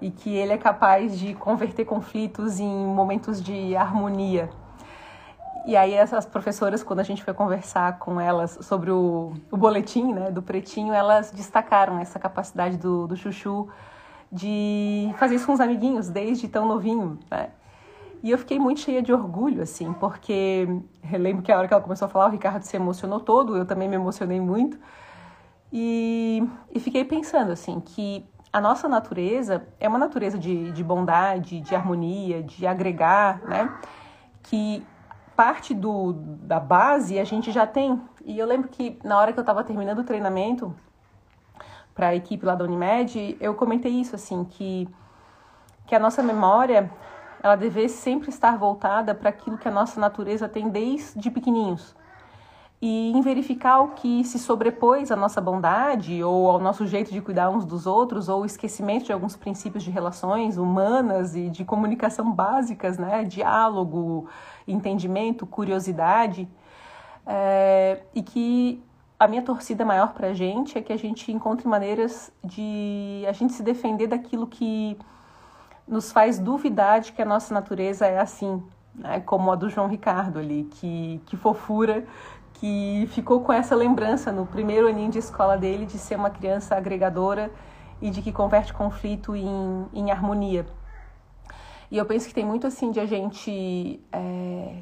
e 0.03 0.11
que 0.11 0.37
ele 0.37 0.53
é 0.53 0.59
capaz 0.59 1.19
de 1.19 1.35
converter 1.35 1.87
conflitos 1.87 2.61
em 2.61 2.69
momentos 2.69 3.43
de 3.43 3.75
harmonia. 3.75 4.51
E 5.67 5.77
aí 5.77 5.95
essas 5.95 6.25
professoras, 6.27 6.83
quando 6.83 7.01
a 7.01 7.03
gente 7.03 7.23
foi 7.23 7.33
conversar 7.33 7.99
com 7.99 8.21
elas 8.21 8.59
sobre 8.63 8.91
o, 8.91 9.33
o 9.51 9.57
boletim 9.57 10.13
né, 10.13 10.31
do 10.31 10.43
Pretinho, 10.43 10.93
elas 10.93 11.31
destacaram 11.31 11.99
essa 11.99 12.19
capacidade 12.19 12.77
do, 12.77 13.07
do 13.07 13.17
Chuchu 13.17 13.69
de 14.31 15.13
fazer 15.19 15.35
isso 15.37 15.47
com 15.47 15.53
os 15.53 15.61
amiguinhos 15.61 16.09
desde 16.09 16.49
tão 16.49 16.67
novinho, 16.67 17.19
né? 17.31 17.51
E 18.23 18.31
eu 18.31 18.39
fiquei 18.39 18.59
muito 18.59 18.81
cheia 18.81 19.01
de 19.01 19.13
orgulho, 19.13 19.63
assim, 19.63 19.93
porque 19.95 20.69
lembro 21.11 21.43
que 21.43 21.51
a 21.51 21.57
hora 21.57 21.67
que 21.67 21.73
ela 21.73 21.83
começou 21.83 22.07
a 22.07 22.09
falar, 22.09 22.27
o 22.27 22.31
Ricardo 22.31 22.63
se 22.63 22.77
emocionou 22.77 23.19
todo, 23.19 23.57
eu 23.57 23.65
também 23.65 23.89
me 23.89 23.97
emocionei 23.97 24.41
muito. 24.41 24.79
E, 25.73 26.47
e 26.71 26.79
fiquei 26.81 27.05
pensando, 27.05 27.51
assim, 27.51 27.81
que 27.81 28.29
a 28.53 28.61
nossa 28.61 28.89
natureza 28.89 29.67
é 29.79 29.89
uma 29.89 29.99
natureza 29.99 30.39
de, 30.39 30.71
de 30.73 30.85
bondade, 30.85 31.61
de 31.61 31.75
harmonia, 31.75 32.43
de 32.43 32.67
agregar, 32.67 33.41
né? 33.45 33.73
Que 34.43 34.85
parte 35.35 35.73
do, 35.73 36.13
da 36.13 36.61
base 36.61 37.19
a 37.19 37.25
gente 37.25 37.51
já 37.51 37.67
tem. 37.67 37.99
E 38.25 38.39
eu 38.39 38.47
lembro 38.47 38.69
que 38.69 38.99
na 39.03 39.19
hora 39.19 39.33
que 39.33 39.39
eu 39.39 39.43
estava 39.43 39.65
terminando 39.65 40.01
o 40.01 40.05
treinamento 40.05 40.75
para 42.01 42.09
a 42.09 42.17
equipe 42.17 42.47
lá 42.47 42.55
da 42.55 42.65
Unimed, 42.65 43.37
eu 43.39 43.53
comentei 43.53 43.93
isso, 43.93 44.17
assim, 44.17 44.43
que, 44.43 44.89
que 45.87 45.95
a 45.95 45.99
nossa 45.99 46.23
memória 46.23 46.91
ela 47.43 47.57
deve 47.57 47.91
sempre 47.91 48.31
estar 48.31 48.57
voltada 48.57 49.15
para 49.15 49.29
aquilo 49.29 49.59
que 49.59 49.69
a 49.69 49.71
nossa 49.71 50.01
natureza 50.01 50.49
tem 50.49 50.71
desde 50.71 51.31
pequeninhos 51.31 51.95
e 52.81 53.13
em 53.13 53.21
verificar 53.21 53.81
o 53.83 53.89
que 53.89 54.25
se 54.25 54.39
sobrepôs 54.39 55.11
à 55.11 55.17
nossa 55.17 55.43
bondade 55.43 56.25
ou 56.25 56.49
ao 56.49 56.59
nosso 56.59 56.87
jeito 56.87 57.13
de 57.13 57.21
cuidar 57.21 57.51
uns 57.51 57.67
dos 57.67 57.87
outros 57.87 58.31
ou 58.31 58.47
esquecimento 58.47 59.05
de 59.05 59.13
alguns 59.13 59.37
princípios 59.37 59.85
de 59.85 59.91
relações 59.91 60.57
humanas 60.57 61.37
e 61.37 61.51
de 61.51 61.67
comunicação 61.67 62.33
básicas, 62.33 62.97
né? 62.97 63.25
Diálogo, 63.25 64.27
entendimento, 64.67 65.45
curiosidade. 65.45 66.49
É, 67.27 68.01
e 68.15 68.23
que 68.23 68.83
a 69.21 69.29
minha 69.29 69.43
torcida 69.43 69.85
maior 69.85 70.15
para 70.15 70.29
a 70.29 70.33
gente 70.33 70.79
é 70.79 70.81
que 70.81 70.91
a 70.91 70.97
gente 70.97 71.31
encontre 71.31 71.69
maneiras 71.69 72.33
de 72.43 73.23
a 73.29 73.33
gente 73.33 73.53
se 73.53 73.63
defender 73.63 74.07
daquilo 74.07 74.47
que 74.47 74.97
nos 75.87 76.11
faz 76.11 76.39
duvidar 76.39 77.01
de 77.01 77.13
que 77.13 77.21
a 77.21 77.25
nossa 77.27 77.53
natureza 77.53 78.07
é 78.07 78.19
assim, 78.19 78.63
né? 78.95 79.21
como 79.21 79.53
a 79.53 79.57
do 79.57 79.69
João 79.69 79.89
Ricardo 79.89 80.39
ali, 80.39 80.67
que, 80.71 81.21
que 81.27 81.37
fofura 81.37 82.07
que 82.55 83.07
ficou 83.13 83.43
com 83.43 83.53
essa 83.53 83.77
lembrança 83.77 84.33
no 84.33 84.47
primeiro 84.47 84.89
aninho 84.89 85.11
de 85.11 85.19
escola 85.19 85.57
dele 85.57 85.85
de 85.85 85.99
ser 85.99 86.17
uma 86.17 86.31
criança 86.31 86.75
agregadora 86.75 87.51
e 88.01 88.09
de 88.09 88.23
que 88.23 88.33
converte 88.33 88.73
conflito 88.73 89.37
em, 89.37 89.87
em 89.93 90.11
harmonia. 90.11 90.67
E 91.91 91.99
eu 91.99 92.07
penso 92.07 92.27
que 92.27 92.35
tem 92.35 92.45
muito 92.45 92.67
assim 92.67 92.91
de 92.91 93.01
a 93.01 93.05
gente 93.05 94.03
é, 94.13 94.77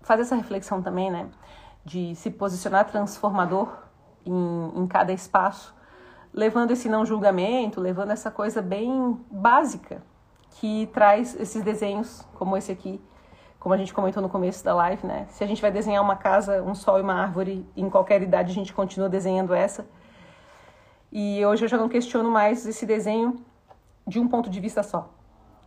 fazer 0.00 0.22
essa 0.22 0.34
reflexão 0.34 0.82
também, 0.82 1.10
né? 1.10 1.28
De 1.84 2.14
se 2.16 2.30
posicionar 2.30 2.86
transformador 2.86 3.83
em, 4.24 4.72
em 4.82 4.86
cada 4.86 5.12
espaço, 5.12 5.74
levando 6.32 6.70
esse 6.70 6.88
não 6.88 7.04
julgamento, 7.04 7.80
levando 7.80 8.10
essa 8.10 8.30
coisa 8.30 8.60
bem 8.60 9.18
básica 9.30 10.02
que 10.50 10.88
traz 10.92 11.38
esses 11.38 11.62
desenhos 11.62 12.26
como 12.34 12.56
esse 12.56 12.70
aqui 12.72 13.00
como 13.64 13.74
a 13.74 13.78
gente 13.78 13.94
comentou 13.94 14.22
no 14.22 14.28
começo 14.28 14.62
da 14.62 14.74
live, 14.74 15.06
né? 15.06 15.24
Se 15.30 15.42
a 15.42 15.46
gente 15.46 15.62
vai 15.62 15.70
desenhar 15.72 16.02
uma 16.02 16.16
casa, 16.16 16.62
um 16.62 16.74
sol 16.74 16.98
e 16.98 17.00
uma 17.00 17.14
árvore, 17.14 17.66
em 17.74 17.88
qualquer 17.88 18.20
idade 18.20 18.50
a 18.50 18.54
gente 18.54 18.74
continua 18.74 19.08
desenhando 19.08 19.54
essa. 19.54 19.86
E 21.10 21.42
hoje 21.46 21.64
eu 21.64 21.68
já 21.68 21.78
não 21.78 21.88
questiono 21.88 22.30
mais 22.30 22.66
esse 22.66 22.84
desenho 22.84 23.42
de 24.06 24.20
um 24.20 24.28
ponto 24.28 24.50
de 24.50 24.60
vista 24.60 24.82
só. 24.82 25.08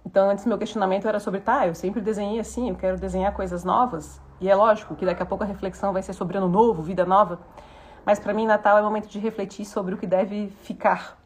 Então, 0.06 0.30
antes 0.30 0.46
meu 0.46 0.60
questionamento 0.60 1.08
era 1.08 1.20
sobre, 1.20 1.42
tá, 1.42 1.66
eu 1.66 1.74
sempre 1.74 2.00
desenhei 2.00 2.40
assim, 2.40 2.70
eu 2.70 2.76
quero 2.76 3.00
desenhar 3.00 3.34
coisas 3.34 3.64
novas. 3.64 4.22
E 4.40 4.48
é 4.48 4.54
lógico 4.54 4.96
que 4.96 5.04
daqui 5.04 5.24
a 5.24 5.26
pouco 5.26 5.44
a 5.44 5.48
reflexão 5.48 5.92
vai 5.92 6.04
ser 6.04 6.14
sobre 6.14 6.38
ano 6.38 6.48
novo, 6.48 6.84
vida 6.84 7.04
nova. 7.04 7.40
Mas 8.08 8.20
para 8.20 8.34
mim, 8.34 8.46
Natal 8.46 8.78
é 8.78 8.82
momento 8.82 9.10
de 9.10 9.20
refletir 9.20 9.66
sobre 9.66 9.94
o 9.94 9.98
que 9.98 10.08
deve 10.08 10.48
ficar, 10.64 11.18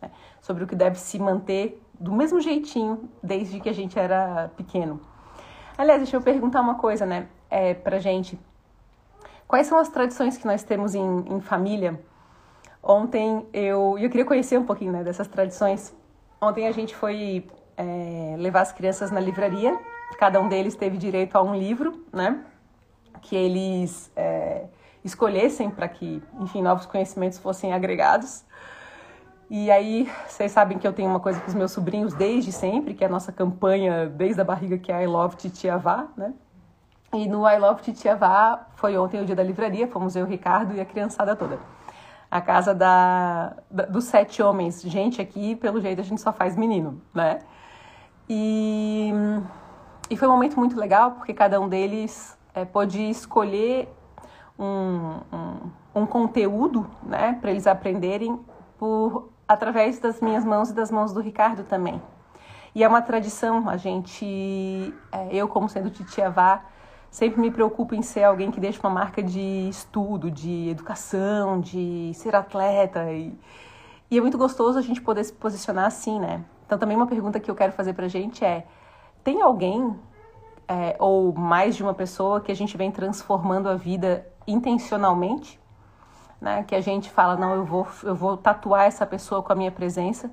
né? 0.00 0.10
sobre 0.40 0.64
o 0.64 0.66
que 0.66 0.74
deve 0.74 0.98
se 0.98 1.18
manter 1.18 1.78
do 2.00 2.14
mesmo 2.14 2.40
jeitinho 2.40 3.10
desde 3.22 3.60
que 3.60 3.68
a 3.68 3.74
gente 3.74 3.98
era 3.98 4.50
pequeno. 4.56 4.98
Aliás, 5.76 6.00
deixa 6.00 6.16
eu 6.16 6.22
perguntar 6.22 6.62
uma 6.62 6.76
coisa, 6.76 7.04
né, 7.04 7.28
é, 7.50 7.74
pra 7.74 7.98
gente. 7.98 8.40
Quais 9.46 9.66
são 9.66 9.76
as 9.76 9.90
tradições 9.90 10.38
que 10.38 10.46
nós 10.46 10.62
temos 10.62 10.94
em, 10.94 11.24
em 11.28 11.42
família? 11.42 12.00
Ontem 12.82 13.46
eu, 13.52 13.98
eu 13.98 14.08
queria 14.08 14.24
conhecer 14.24 14.58
um 14.58 14.64
pouquinho 14.64 14.92
né, 14.92 15.04
dessas 15.04 15.28
tradições. 15.28 15.94
Ontem 16.40 16.66
a 16.66 16.72
gente 16.72 16.96
foi 16.96 17.46
é, 17.76 18.34
levar 18.38 18.62
as 18.62 18.72
crianças 18.72 19.10
na 19.10 19.20
livraria. 19.20 19.78
Cada 20.18 20.40
um 20.40 20.48
deles 20.48 20.74
teve 20.74 20.96
direito 20.96 21.36
a 21.36 21.42
um 21.42 21.54
livro, 21.54 22.02
né? 22.10 22.42
Que 23.20 23.36
eles 23.36 24.10
é, 24.16 24.64
escolhessem 25.04 25.70
para 25.70 25.88
que, 25.88 26.22
enfim, 26.38 26.62
novos 26.62 26.86
conhecimentos 26.86 27.38
fossem 27.38 27.72
agregados. 27.72 28.44
E 29.48 29.70
aí, 29.70 30.08
vocês 30.28 30.52
sabem 30.52 30.78
que 30.78 30.86
eu 30.86 30.92
tenho 30.92 31.10
uma 31.10 31.18
coisa 31.18 31.40
com 31.40 31.48
os 31.48 31.54
meus 31.54 31.72
sobrinhos 31.72 32.14
desde 32.14 32.52
sempre, 32.52 32.94
que 32.94 33.02
é 33.02 33.06
a 33.06 33.10
nossa 33.10 33.32
campanha 33.32 34.06
desde 34.06 34.40
a 34.40 34.44
barriga, 34.44 34.78
que 34.78 34.92
é 34.92 35.02
I 35.02 35.06
Love 35.06 35.36
Titiavá, 35.36 36.06
né? 36.16 36.32
E 37.12 37.26
no 37.26 37.48
I 37.48 37.58
Love 37.58 37.82
Titiavá 37.82 38.68
foi 38.76 38.96
ontem 38.96 39.20
o 39.20 39.24
dia 39.24 39.34
da 39.34 39.42
livraria, 39.42 39.88
fomos 39.88 40.14
eu, 40.14 40.24
o 40.24 40.28
Ricardo 40.28 40.76
e 40.76 40.80
a 40.80 40.84
criançada 40.84 41.34
toda. 41.34 41.58
A 42.30 42.40
casa 42.40 42.72
da, 42.72 43.56
da, 43.68 43.86
dos 43.86 44.04
sete 44.04 44.40
homens. 44.40 44.82
Gente, 44.82 45.20
aqui, 45.20 45.56
pelo 45.56 45.80
jeito, 45.80 46.00
a 46.00 46.04
gente 46.04 46.20
só 46.20 46.32
faz 46.32 46.56
menino, 46.56 47.02
né? 47.12 47.40
E, 48.28 49.12
e 50.08 50.16
foi 50.16 50.28
um 50.28 50.30
momento 50.30 50.56
muito 50.56 50.78
legal, 50.78 51.10
porque 51.12 51.34
cada 51.34 51.60
um 51.60 51.68
deles 51.68 52.38
é, 52.54 52.64
pôde 52.64 53.10
escolher 53.10 53.88
um, 54.62 56.00
um, 56.02 56.06
conteúdo, 56.06 56.86
né, 57.02 57.38
para 57.40 57.50
eles 57.50 57.66
aprenderem 57.66 58.38
por 58.78 59.30
através 59.48 59.98
das 59.98 60.20
minhas 60.20 60.44
mãos 60.44 60.70
e 60.70 60.74
das 60.74 60.90
mãos 60.90 61.12
do 61.12 61.20
Ricardo 61.20 61.64
também. 61.64 62.00
E 62.74 62.84
é 62.84 62.88
uma 62.88 63.02
tradição, 63.02 63.68
a 63.68 63.76
gente, 63.76 64.94
é, 65.10 65.28
eu 65.34 65.48
como 65.48 65.68
sendo 65.68 65.90
titiavá, 65.90 66.62
sempre 67.10 67.40
me 67.40 67.50
preocupo 67.50 67.94
em 67.94 68.02
ser 68.02 68.22
alguém 68.22 68.50
que 68.50 68.60
deixa 68.60 68.78
uma 68.80 68.90
marca 68.90 69.22
de 69.22 69.68
estudo, 69.68 70.30
de 70.30 70.68
educação, 70.68 71.60
de 71.60 72.12
ser 72.14 72.36
atleta. 72.36 73.12
E, 73.12 73.36
e 74.08 74.18
é 74.18 74.20
muito 74.20 74.38
gostoso 74.38 74.78
a 74.78 74.82
gente 74.82 75.02
poder 75.02 75.24
se 75.24 75.32
posicionar 75.32 75.86
assim, 75.86 76.20
né? 76.20 76.44
Então 76.64 76.78
também 76.78 76.96
uma 76.96 77.08
pergunta 77.08 77.40
que 77.40 77.50
eu 77.50 77.54
quero 77.56 77.72
fazer 77.72 77.94
pra 77.94 78.06
gente 78.06 78.44
é, 78.44 78.64
tem 79.24 79.42
alguém 79.42 79.98
é, 80.70 80.96
ou 80.98 81.34
mais 81.34 81.74
de 81.74 81.82
uma 81.82 81.92
pessoa 81.92 82.40
que 82.40 82.52
a 82.52 82.56
gente 82.56 82.76
vem 82.76 82.90
transformando 82.90 83.68
a 83.68 83.74
vida 83.74 84.26
intencionalmente? 84.46 85.60
né? 86.40 86.64
Que 86.66 86.74
a 86.74 86.80
gente 86.80 87.10
fala, 87.10 87.36
não, 87.36 87.54
eu 87.54 87.64
vou, 87.64 87.86
eu 88.02 88.14
vou 88.14 88.36
tatuar 88.36 88.86
essa 88.86 89.04
pessoa 89.04 89.42
com 89.42 89.52
a 89.52 89.56
minha 89.56 89.70
presença, 89.70 90.30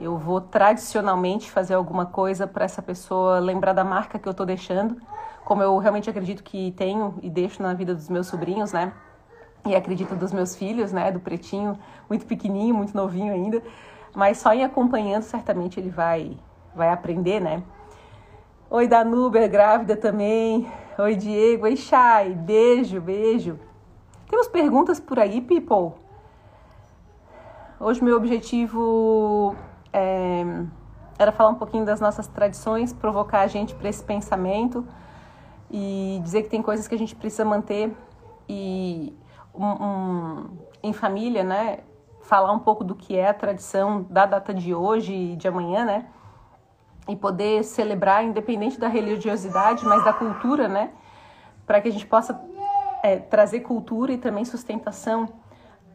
eu 0.00 0.16
vou 0.16 0.40
tradicionalmente 0.40 1.50
fazer 1.50 1.74
alguma 1.74 2.06
coisa 2.06 2.46
para 2.46 2.64
essa 2.64 2.82
pessoa 2.82 3.38
lembrar 3.38 3.72
da 3.72 3.82
marca 3.82 4.18
que 4.18 4.28
eu 4.28 4.32
estou 4.32 4.46
deixando, 4.46 5.00
como 5.44 5.62
eu 5.62 5.76
realmente 5.78 6.10
acredito 6.10 6.42
que 6.42 6.72
tenho 6.72 7.18
e 7.22 7.30
deixo 7.30 7.62
na 7.62 7.72
vida 7.72 7.94
dos 7.94 8.08
meus 8.08 8.26
sobrinhos, 8.26 8.72
né? 8.72 8.92
E 9.66 9.74
acredito 9.74 10.14
dos 10.14 10.32
meus 10.32 10.54
filhos, 10.54 10.92
né? 10.92 11.10
Do 11.10 11.18
pretinho, 11.18 11.76
muito 12.08 12.26
pequenininho, 12.26 12.74
muito 12.74 12.94
novinho 12.94 13.32
ainda, 13.32 13.62
mas 14.14 14.38
só 14.38 14.52
em 14.52 14.62
acompanhando 14.62 15.22
certamente 15.22 15.80
ele 15.80 15.90
vai, 15.90 16.36
vai 16.76 16.90
aprender, 16.90 17.40
né? 17.40 17.62
Oi, 18.70 18.86
Danuber, 18.86 19.48
grávida 19.48 19.96
também. 19.96 20.70
Oi, 20.98 21.16
Diego. 21.16 21.64
Oi, 21.64 21.74
Chay. 21.74 22.34
Beijo, 22.34 23.00
beijo. 23.00 23.58
Temos 24.28 24.46
perguntas 24.46 25.00
por 25.00 25.18
aí, 25.18 25.40
people? 25.40 25.98
Hoje 27.80 28.04
meu 28.04 28.14
objetivo 28.14 29.56
é, 29.90 30.44
era 31.18 31.32
falar 31.32 31.48
um 31.48 31.54
pouquinho 31.54 31.86
das 31.86 31.98
nossas 31.98 32.26
tradições, 32.26 32.92
provocar 32.92 33.40
a 33.40 33.46
gente 33.46 33.74
para 33.74 33.88
esse 33.88 34.04
pensamento 34.04 34.86
e 35.70 36.20
dizer 36.22 36.42
que 36.42 36.50
tem 36.50 36.60
coisas 36.60 36.86
que 36.86 36.94
a 36.94 36.98
gente 36.98 37.16
precisa 37.16 37.46
manter 37.46 37.96
e 38.46 39.16
um, 39.54 39.64
um, 39.64 40.50
em 40.82 40.92
família, 40.92 41.42
né? 41.42 41.78
Falar 42.20 42.52
um 42.52 42.58
pouco 42.58 42.84
do 42.84 42.94
que 42.94 43.16
é 43.16 43.30
a 43.30 43.34
tradição 43.34 44.02
da 44.10 44.26
data 44.26 44.52
de 44.52 44.74
hoje 44.74 45.14
e 45.14 45.36
de 45.36 45.48
amanhã, 45.48 45.86
né? 45.86 46.06
E 47.08 47.16
poder 47.16 47.64
celebrar, 47.64 48.22
independente 48.24 48.78
da 48.78 48.86
religiosidade, 48.86 49.84
mas 49.84 50.04
da 50.04 50.12
cultura, 50.12 50.68
né? 50.68 50.90
Para 51.66 51.80
que 51.80 51.88
a 51.88 51.92
gente 51.92 52.06
possa 52.06 52.38
é, 53.02 53.16
trazer 53.16 53.60
cultura 53.60 54.12
e 54.12 54.18
também 54.18 54.44
sustentação 54.44 55.28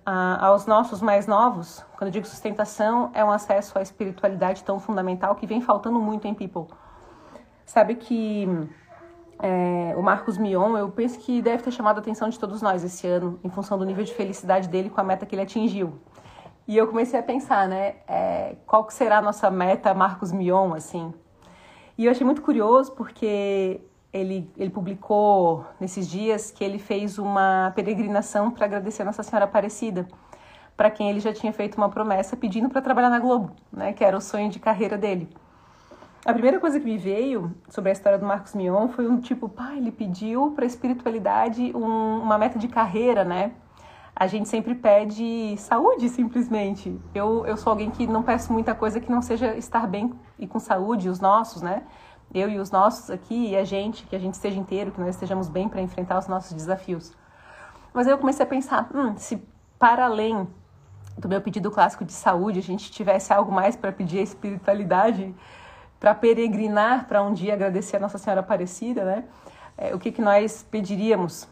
a, 0.05 0.47
aos 0.47 0.65
nossos 0.65 1.01
mais 1.01 1.27
novos, 1.27 1.85
quando 1.97 2.07
eu 2.07 2.11
digo 2.11 2.25
sustentação, 2.25 3.11
é 3.13 3.23
um 3.23 3.31
acesso 3.31 3.77
à 3.77 3.81
espiritualidade 3.81 4.63
tão 4.63 4.79
fundamental 4.79 5.35
que 5.35 5.47
vem 5.47 5.61
faltando 5.61 5.99
muito 5.99 6.27
em 6.27 6.33
People. 6.33 6.65
Sabe 7.65 7.95
que 7.95 8.47
é, 9.39 9.93
o 9.95 10.01
Marcos 10.01 10.37
Mion, 10.37 10.77
eu 10.77 10.89
penso 10.89 11.19
que 11.19 11.41
deve 11.41 11.63
ter 11.63 11.71
chamado 11.71 11.97
a 11.97 11.99
atenção 12.01 12.29
de 12.29 12.37
todos 12.37 12.61
nós 12.61 12.83
esse 12.83 13.07
ano, 13.07 13.39
em 13.43 13.49
função 13.49 13.77
do 13.77 13.85
nível 13.85 14.03
de 14.03 14.13
felicidade 14.13 14.67
dele 14.67 14.89
com 14.89 14.99
a 14.99 15.03
meta 15.03 15.25
que 15.25 15.35
ele 15.35 15.41
atingiu. 15.41 15.93
E 16.67 16.77
eu 16.77 16.87
comecei 16.87 17.19
a 17.19 17.23
pensar, 17.23 17.67
né, 17.67 17.95
é, 18.07 18.55
qual 18.65 18.85
que 18.85 18.93
será 18.93 19.17
a 19.17 19.21
nossa 19.21 19.51
meta 19.51 19.93
Marcos 19.93 20.31
Mion, 20.31 20.73
assim. 20.73 21.13
E 21.97 22.05
eu 22.05 22.11
achei 22.11 22.25
muito 22.25 22.41
curioso 22.41 22.93
porque 22.93 23.81
ele, 24.13 24.49
ele 24.57 24.69
publicou 24.69 25.65
nesses 25.79 26.09
dias 26.09 26.51
que 26.51 26.63
ele 26.63 26.79
fez 26.79 27.19
uma 27.19 27.73
peregrinação 27.75 28.49
para 28.49 28.65
agradecer 28.65 29.01
a 29.01 29.05
Nossa 29.05 29.23
Senhora 29.23 29.45
Aparecida, 29.45 30.07
para 30.77 30.89
quem 30.89 31.09
ele 31.09 31.19
já 31.19 31.33
tinha 31.33 31.51
feito 31.51 31.75
uma 31.75 31.89
promessa 31.89 32.37
pedindo 32.37 32.69
para 32.69 32.81
trabalhar 32.81 33.09
na 33.09 33.19
Globo, 33.19 33.51
né, 33.71 33.91
que 33.91 34.03
era 34.03 34.17
o 34.17 34.21
sonho 34.21 34.49
de 34.49 34.59
carreira 34.59 34.97
dele. 34.97 35.29
A 36.25 36.31
primeira 36.31 36.57
coisa 36.57 36.79
que 36.79 36.85
me 36.85 36.97
veio 36.97 37.53
sobre 37.67 37.89
a 37.89 37.93
história 37.93 38.17
do 38.17 38.25
Marcos 38.25 38.55
Mion 38.55 38.87
foi 38.87 39.05
um 39.05 39.19
tipo, 39.19 39.49
pai, 39.49 39.77
ele 39.77 39.91
pediu 39.91 40.51
para 40.51 40.63
a 40.63 40.67
espiritualidade 40.67 41.73
um, 41.75 42.19
uma 42.21 42.37
meta 42.37 42.57
de 42.57 42.69
carreira, 42.69 43.25
né? 43.25 43.51
A 44.15 44.27
gente 44.27 44.47
sempre 44.47 44.75
pede 44.75 45.55
saúde, 45.57 46.07
simplesmente. 46.09 46.99
Eu, 47.15 47.45
eu 47.47 47.57
sou 47.57 47.71
alguém 47.71 47.89
que 47.89 48.05
não 48.05 48.21
peço 48.21 48.53
muita 48.53 48.75
coisa 48.75 48.99
que 48.99 49.11
não 49.11 49.21
seja 49.21 49.55
estar 49.55 49.87
bem 49.87 50.13
e 50.37 50.47
com 50.47 50.59
saúde, 50.59 51.09
os 51.09 51.19
nossos, 51.19 51.61
né? 51.61 51.83
eu 52.33 52.49
e 52.49 52.59
os 52.59 52.71
nossos 52.71 53.09
aqui 53.11 53.51
e 53.51 53.55
a 53.55 53.63
gente, 53.63 54.05
que 54.05 54.15
a 54.15 54.19
gente 54.19 54.33
esteja 54.33 54.59
inteiro, 54.59 54.91
que 54.91 54.99
nós 54.99 55.15
estejamos 55.15 55.47
bem 55.47 55.69
para 55.69 55.81
enfrentar 55.81 56.17
os 56.17 56.27
nossos 56.27 56.53
desafios. 56.53 57.13
Mas 57.93 58.07
aí 58.07 58.13
eu 58.13 58.17
comecei 58.17 58.43
a 58.43 58.49
pensar, 58.49 58.89
hum, 58.93 59.15
se 59.17 59.41
para 59.77 60.05
além 60.05 60.47
do 61.17 61.29
meu 61.29 61.41
pedido 61.41 61.69
clássico 61.69 62.03
de 62.03 62.11
saúde, 62.11 62.57
a 62.57 62.63
gente 62.63 62.91
tivesse 62.91 63.31
algo 63.31 63.51
mais 63.51 63.75
para 63.75 63.91
pedir 63.91 64.19
a 64.19 64.23
espiritualidade, 64.23 65.33
para 65.99 66.15
peregrinar, 66.15 67.07
para 67.07 67.21
um 67.21 67.33
dia 67.33 67.53
agradecer 67.53 67.97
a 67.97 67.99
Nossa 67.99 68.17
Senhora 68.17 68.39
Aparecida, 68.41 69.05
né? 69.05 69.25
É, 69.77 69.93
o 69.93 69.99
que, 69.99 70.11
que 70.11 70.21
nós 70.21 70.65
pediríamos? 70.69 71.47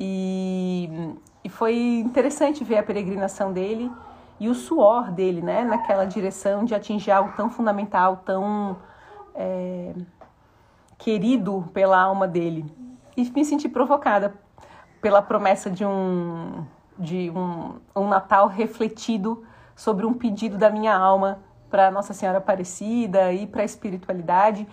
E, 0.00 1.14
e 1.44 1.48
foi 1.50 1.98
interessante 1.98 2.64
ver 2.64 2.78
a 2.78 2.82
peregrinação 2.82 3.52
dele 3.52 3.92
e 4.40 4.48
o 4.48 4.54
suor 4.54 5.10
dele, 5.12 5.42
né? 5.42 5.62
Naquela 5.62 6.06
direção 6.06 6.64
de 6.64 6.74
atingir 6.74 7.10
algo 7.10 7.32
tão 7.36 7.50
fundamental, 7.50 8.22
tão 8.24 8.78
é, 9.34 9.92
querido 10.96 11.68
pela 11.74 12.00
alma 12.00 12.26
dele. 12.26 12.64
E 13.14 13.30
me 13.30 13.44
senti 13.44 13.68
provocada 13.68 14.34
pela 15.02 15.20
promessa 15.20 15.70
de 15.70 15.84
um, 15.84 16.64
de 16.98 17.30
um, 17.30 17.74
um 17.94 18.08
Natal 18.08 18.48
refletido 18.48 19.44
sobre 19.76 20.06
um 20.06 20.14
pedido 20.14 20.56
da 20.56 20.70
minha 20.70 20.96
alma 20.96 21.40
para 21.68 21.90
Nossa 21.90 22.14
Senhora 22.14 22.38
Aparecida 22.38 23.32
e 23.32 23.46
para 23.46 23.62
a 23.62 23.64
espiritualidade. 23.66 24.66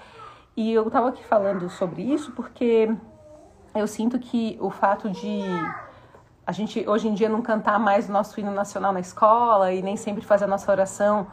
E 0.55 0.71
eu 0.71 0.87
estava 0.87 1.09
aqui 1.09 1.23
falando 1.25 1.69
sobre 1.69 2.01
isso 2.01 2.31
porque 2.31 2.95
eu 3.75 3.87
sinto 3.87 4.17
que 4.19 4.57
o 4.61 4.69
fato 4.69 5.09
de 5.09 5.43
a 6.45 6.51
gente 6.51 6.87
hoje 6.87 7.07
em 7.07 7.13
dia 7.13 7.29
não 7.29 7.41
cantar 7.41 7.79
mais 7.79 8.09
o 8.09 8.11
nosso 8.11 8.39
hino 8.39 8.51
nacional 8.51 8.91
na 8.91 8.99
escola 8.99 9.71
e 9.71 9.81
nem 9.81 9.95
sempre 9.95 10.23
fazer 10.25 10.45
a 10.45 10.47
nossa 10.47 10.71
oração 10.71 11.27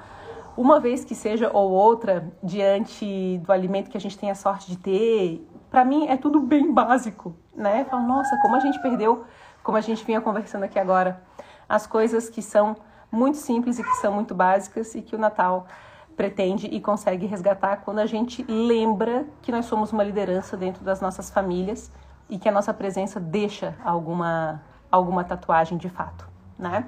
uma 0.59 0.81
vez 0.81 1.05
que 1.05 1.15
seja 1.15 1.50
ou 1.55 1.71
outra, 1.71 2.33
diante 2.43 3.38
do 3.38 3.53
alimento 3.53 3.88
que 3.88 3.97
a 3.97 4.00
gente 4.00 4.19
tem 4.19 4.29
a 4.29 4.35
sorte 4.35 4.69
de 4.69 4.77
ter, 4.77 5.49
para 5.71 5.85
mim 5.85 6.09
é 6.09 6.17
tudo 6.17 6.41
bem 6.41 6.75
básico, 6.75 7.33
né? 7.55 7.85
Falo, 7.85 8.06
nossa, 8.06 8.37
como 8.43 8.56
a 8.56 8.61
gente 8.61 8.76
perdeu, 8.82 9.25
como 9.63 9.78
a 9.78 9.80
gente 9.80 10.04
vinha 10.04 10.21
conversando 10.21 10.65
aqui 10.65 10.76
agora, 10.76 11.23
as 11.69 11.87
coisas 11.87 12.28
que 12.28 12.43
são 12.43 12.76
muito 13.11 13.39
simples 13.39 13.78
e 13.78 13.85
que 13.85 13.97
são 13.99 14.13
muito 14.13 14.35
básicas 14.35 14.97
e 14.97 15.00
que 15.00 15.15
o 15.15 15.19
Natal 15.19 15.69
pretende 16.17 16.67
e 16.67 16.80
consegue 16.80 17.25
resgatar 17.25 17.76
quando 17.76 18.00
a 18.00 18.06
gente 18.06 18.45
lembra 18.49 19.26
que 19.41 19.52
nós 19.52 19.67
somos 19.67 19.93
uma 19.93 20.02
liderança 20.02 20.56
dentro 20.56 20.82
das 20.82 21.00
nossas 21.00 21.30
famílias 21.30 21.89
e 22.28 22.37
que 22.37 22.49
a 22.49 22.52
nossa 22.52 22.75
presença 22.75 23.21
deixa 23.21 23.76
alguma 23.85 24.61
alguma 24.91 25.25
tatuagem 25.25 25.79
de 25.79 25.89
fato, 25.89 26.29
né? 26.59 26.85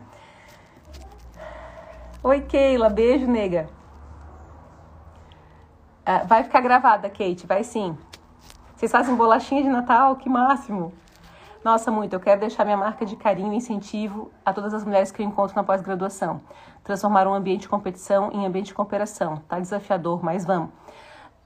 Oi, 2.23 2.43
Keila. 2.43 2.91
Beijo, 2.91 3.27
nega. 3.27 3.69
Uh, 6.07 6.27
vai 6.27 6.45
ficar 6.45 6.61
gravada, 6.61 7.09
Kate. 7.09 7.47
Vai 7.47 7.65
sim. 7.65 7.97
Vocês 8.77 8.93
fazem 8.93 9.15
bolachinha 9.15 9.63
de 9.63 9.69
Natal? 9.69 10.17
Que 10.17 10.29
máximo. 10.29 10.93
Nossa, 11.65 11.91
muito. 11.91 12.15
Eu 12.15 12.21
quero 12.21 12.41
deixar 12.41 12.65
minha 12.65 12.77
marca 12.77 13.05
de 13.05 13.17
carinho 13.17 13.53
e 13.53 13.57
incentivo 13.57 14.31
a 14.45 14.53
todas 14.53 14.73
as 14.73 14.85
mulheres 14.85 15.11
que 15.11 15.23
eu 15.23 15.27
encontro 15.27 15.55
na 15.55 15.63
pós-graduação. 15.63 16.41
Transformar 16.83 17.27
um 17.27 17.35
ambiente 17.35 17.63
de 17.63 17.69
competição 17.69 18.31
em 18.33 18.47
ambiente 18.47 18.67
de 18.67 18.75
cooperação. 18.75 19.37
Tá 19.49 19.59
desafiador, 19.59 20.25
mas 20.25 20.45
vamos. 20.45 20.71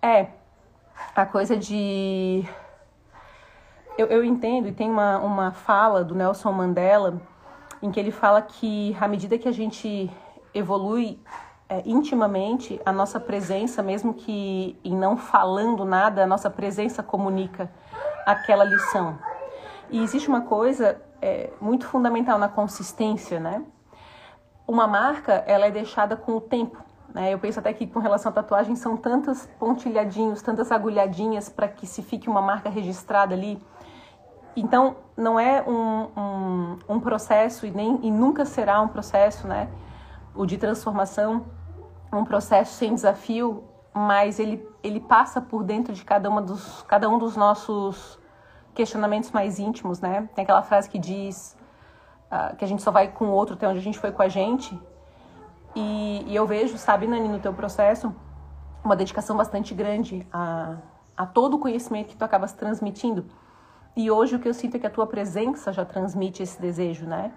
É, 0.01 0.29
a 1.15 1.27
coisa 1.27 1.57
de... 1.57 2.45
Eu, 3.97 4.09
eu 4.09 4.25
entendo, 4.25 4.67
e 4.67 4.73
tem 4.73 4.91
uma, 4.91 5.19
uma 5.19 5.53
fala 5.53 6.03
do 6.03 6.15
Nelson 6.15 6.51
Mandela 6.51 7.21
em 7.81 7.91
que 7.91 8.01
ele 8.01 8.11
fala 8.11 8.43
que 8.43 8.97
à 9.01 9.07
medida 9.07 9.39
que 9.39 9.49
a 9.49 9.53
gente 9.53 10.11
evolui 10.53 11.21
é, 11.69 11.83
intimamente 11.87 12.81
a 12.85 12.93
nossa 12.93 13.21
presença, 13.21 13.83
mesmo 13.83 14.15
que 14.15 14.79
em 14.85 14.97
não 14.97 15.17
falando 15.17 15.85
nada, 15.85 16.25
a 16.25 16.27
nossa 16.27 16.51
presença 16.51 17.03
comunica 17.03 17.71
aquela 18.27 18.65
lição. 18.65 19.19
E 19.91 20.03
existe 20.03 20.29
uma 20.29 20.43
coisa 20.43 21.01
é, 21.21 21.51
muito 21.61 21.87
fundamental 21.87 22.39
na 22.39 22.49
consistência, 22.49 23.39
né? 23.39 23.63
Uma 24.67 24.87
marca, 24.87 25.45
ela 25.47 25.67
é 25.67 25.71
deixada 25.71 26.17
com 26.17 26.33
o 26.33 26.41
tempo. 26.41 26.83
Né? 27.13 27.33
Eu 27.33 27.39
penso 27.39 27.59
até 27.61 27.73
que 27.73 27.87
com 27.87 27.99
relação 28.01 28.31
à 28.31 28.35
tatuagem 28.35 28.75
são 28.75 28.97
tantos 28.97 29.47
pontilhadinhos, 29.59 30.43
tantas 30.43 30.73
agulhadinhas 30.73 31.49
para 31.49 31.69
que 31.69 31.87
se 31.87 32.03
fique 32.03 32.29
uma 32.29 32.43
marca 32.43 32.69
registrada 32.69 33.35
ali. 33.35 33.63
Então, 34.57 34.97
não 35.17 35.39
é 35.39 35.63
um, 35.63 36.09
um, 36.17 36.79
um 36.89 37.01
processo 37.01 37.67
e, 37.67 37.71
nem, 37.71 37.99
e 38.03 38.11
nunca 38.11 38.45
será 38.45 38.81
um 38.81 38.89
processo, 38.89 39.49
né? 39.49 39.69
o 40.35 40.45
de 40.45 40.59
transformação, 40.59 41.47
um 42.13 42.25
processo 42.25 42.75
sem 42.75 42.95
desafio, 42.95 43.65
mas 43.93 44.39
ele, 44.39 44.67
ele 44.83 45.01
passa 45.01 45.41
por 45.41 45.63
dentro 45.63 45.93
de 45.93 46.05
cada, 46.05 46.29
uma 46.29 46.43
dos, 46.43 46.83
cada 46.83 47.09
um 47.09 47.19
dos 47.19 47.37
nossos 47.37 48.19
questionamentos 48.75 49.31
mais 49.31 49.59
íntimos, 49.61 50.01
né? 50.01 50.29
Tem 50.35 50.43
aquela 50.43 50.63
frase 50.63 50.91
que 50.91 50.99
diz 50.99 51.57
uh, 52.27 52.57
que 52.57 52.65
a 52.65 52.69
gente 52.69 52.83
só 52.83 52.91
vai 52.91 53.09
com 53.09 53.27
o 53.27 53.31
outro 53.31 53.55
até 53.55 53.69
onde 53.69 53.79
a 53.79 53.83
gente 53.83 53.99
foi 53.99 54.11
com 54.11 54.23
a 54.23 54.29
gente. 54.29 54.79
E, 55.77 56.25
e 56.27 56.35
eu 56.35 56.47
vejo, 56.47 56.77
sabe, 56.77 57.07
Nani, 57.07 57.29
no 57.29 57.39
teu 57.39 57.55
processo, 57.55 58.15
uma 58.85 58.97
dedicação 58.97 59.37
bastante 59.37 59.73
grande 59.75 60.27
a, 60.33 60.77
a 61.17 61.25
todo 61.27 61.55
o 61.55 61.59
conhecimento 61.59 62.09
que 62.09 62.17
tu 62.17 62.25
acabas 62.25 62.53
transmitindo. 62.53 63.25
E 63.97 64.11
hoje 64.11 64.37
o 64.37 64.39
que 64.39 64.49
eu 64.49 64.55
sinto 64.55 64.77
é 64.77 64.81
que 64.81 64.87
a 64.87 64.91
tua 64.91 65.07
presença 65.07 65.73
já 65.73 65.85
transmite 65.85 66.43
esse 66.43 66.61
desejo, 66.61 67.07
né? 67.07 67.33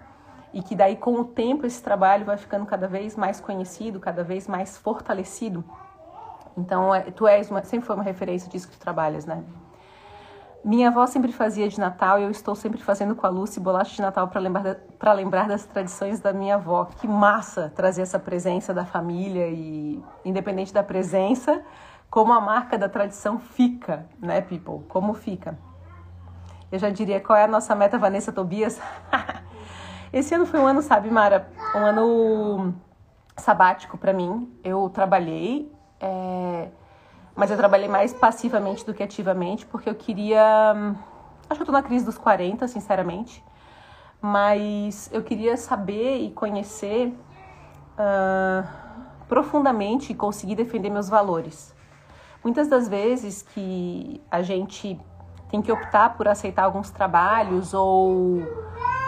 e 0.52 0.62
que 0.62 0.74
daí 0.74 0.96
com 0.96 1.14
o 1.20 1.24
tempo 1.24 1.66
esse 1.66 1.82
trabalho 1.82 2.24
vai 2.24 2.36
ficando 2.36 2.64
cada 2.66 2.88
vez 2.88 3.16
mais 3.16 3.40
conhecido, 3.40 4.00
cada 4.00 4.24
vez 4.24 4.48
mais 4.48 4.76
fortalecido. 4.76 5.64
Então, 6.56 6.94
é, 6.94 7.02
tu 7.02 7.26
és 7.26 7.50
uma, 7.50 7.62
sempre 7.62 7.86
foi 7.86 7.94
uma 7.94 8.04
referência 8.04 8.50
disso 8.50 8.68
que 8.68 8.76
tu 8.76 8.80
trabalhas, 8.80 9.24
né? 9.24 9.42
Minha 10.64 10.88
avó 10.88 11.06
sempre 11.06 11.30
fazia 11.30 11.68
de 11.68 11.78
Natal 11.78 12.18
e 12.18 12.24
eu 12.24 12.30
estou 12.30 12.54
sempre 12.54 12.82
fazendo 12.82 13.14
com 13.14 13.24
a 13.24 13.30
Lucy 13.30 13.60
bolacha 13.60 13.94
de 13.94 14.02
Natal 14.02 14.26
para 14.26 14.40
lembrar, 14.40 14.76
lembrar 15.14 15.46
das 15.46 15.64
tradições 15.64 16.18
da 16.18 16.32
minha 16.32 16.56
avó. 16.56 16.86
Que 17.00 17.06
massa 17.06 17.72
trazer 17.76 18.02
essa 18.02 18.18
presença 18.18 18.74
da 18.74 18.84
família 18.84 19.46
e, 19.48 20.02
independente 20.24 20.74
da 20.74 20.82
presença, 20.82 21.62
como 22.10 22.32
a 22.32 22.40
marca 22.40 22.76
da 22.76 22.88
tradição 22.88 23.38
fica, 23.38 24.06
né, 24.18 24.40
people? 24.40 24.84
Como 24.88 25.14
fica. 25.14 25.56
Eu 26.70 26.78
já 26.78 26.90
diria 26.90 27.18
qual 27.18 27.38
é 27.38 27.44
a 27.44 27.48
nossa 27.48 27.74
meta, 27.74 27.98
Vanessa 27.98 28.30
Tobias? 28.30 28.78
Esse 30.12 30.34
ano 30.34 30.44
foi 30.44 30.60
um 30.60 30.66
ano, 30.66 30.82
sabe, 30.82 31.10
Mara, 31.10 31.48
um 31.74 31.78
ano 31.78 32.74
sabático 33.36 33.96
para 33.96 34.12
mim. 34.12 34.52
Eu 34.62 34.90
trabalhei, 34.90 35.72
é... 35.98 36.68
mas 37.34 37.50
eu 37.50 37.56
trabalhei 37.56 37.88
mais 37.88 38.12
passivamente 38.12 38.84
do 38.84 38.92
que 38.92 39.02
ativamente, 39.02 39.64
porque 39.64 39.88
eu 39.88 39.94
queria. 39.94 40.74
Acho 41.48 41.58
que 41.58 41.62
eu 41.62 41.66
tô 41.66 41.72
na 41.72 41.82
crise 41.82 42.04
dos 42.04 42.18
40, 42.18 42.68
sinceramente. 42.68 43.42
Mas 44.20 45.08
eu 45.10 45.22
queria 45.22 45.56
saber 45.56 46.18
e 46.18 46.30
conhecer 46.32 47.14
uh, 47.94 48.68
profundamente 49.26 50.12
e 50.12 50.14
conseguir 50.14 50.54
defender 50.54 50.90
meus 50.90 51.08
valores. 51.08 51.74
Muitas 52.44 52.68
das 52.68 52.88
vezes 52.88 53.42
que 53.42 54.20
a 54.30 54.42
gente 54.42 55.00
tem 55.50 55.62
que 55.62 55.72
optar 55.72 56.16
por 56.16 56.28
aceitar 56.28 56.64
alguns 56.64 56.90
trabalhos 56.90 57.72
ou 57.74 58.42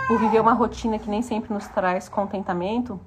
por 0.08 0.18
viver 0.18 0.40
uma 0.40 0.52
rotina 0.52 0.98
que 0.98 1.08
nem 1.08 1.22
sempre 1.22 1.52
nos 1.52 1.68
traz 1.68 2.08
contentamento, 2.08 3.00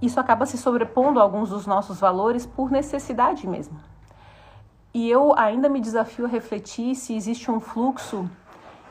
isso 0.00 0.20
acaba 0.20 0.46
se 0.46 0.58
sobrepondo 0.58 1.18
a 1.18 1.22
alguns 1.22 1.50
dos 1.50 1.66
nossos 1.66 1.98
valores 1.98 2.46
por 2.46 2.70
necessidade 2.70 3.46
mesmo. 3.46 3.78
E 4.92 5.10
eu 5.10 5.36
ainda 5.36 5.68
me 5.68 5.80
desafio 5.80 6.26
a 6.26 6.28
refletir 6.28 6.94
se 6.94 7.14
existe 7.14 7.50
um 7.50 7.60
fluxo 7.60 8.28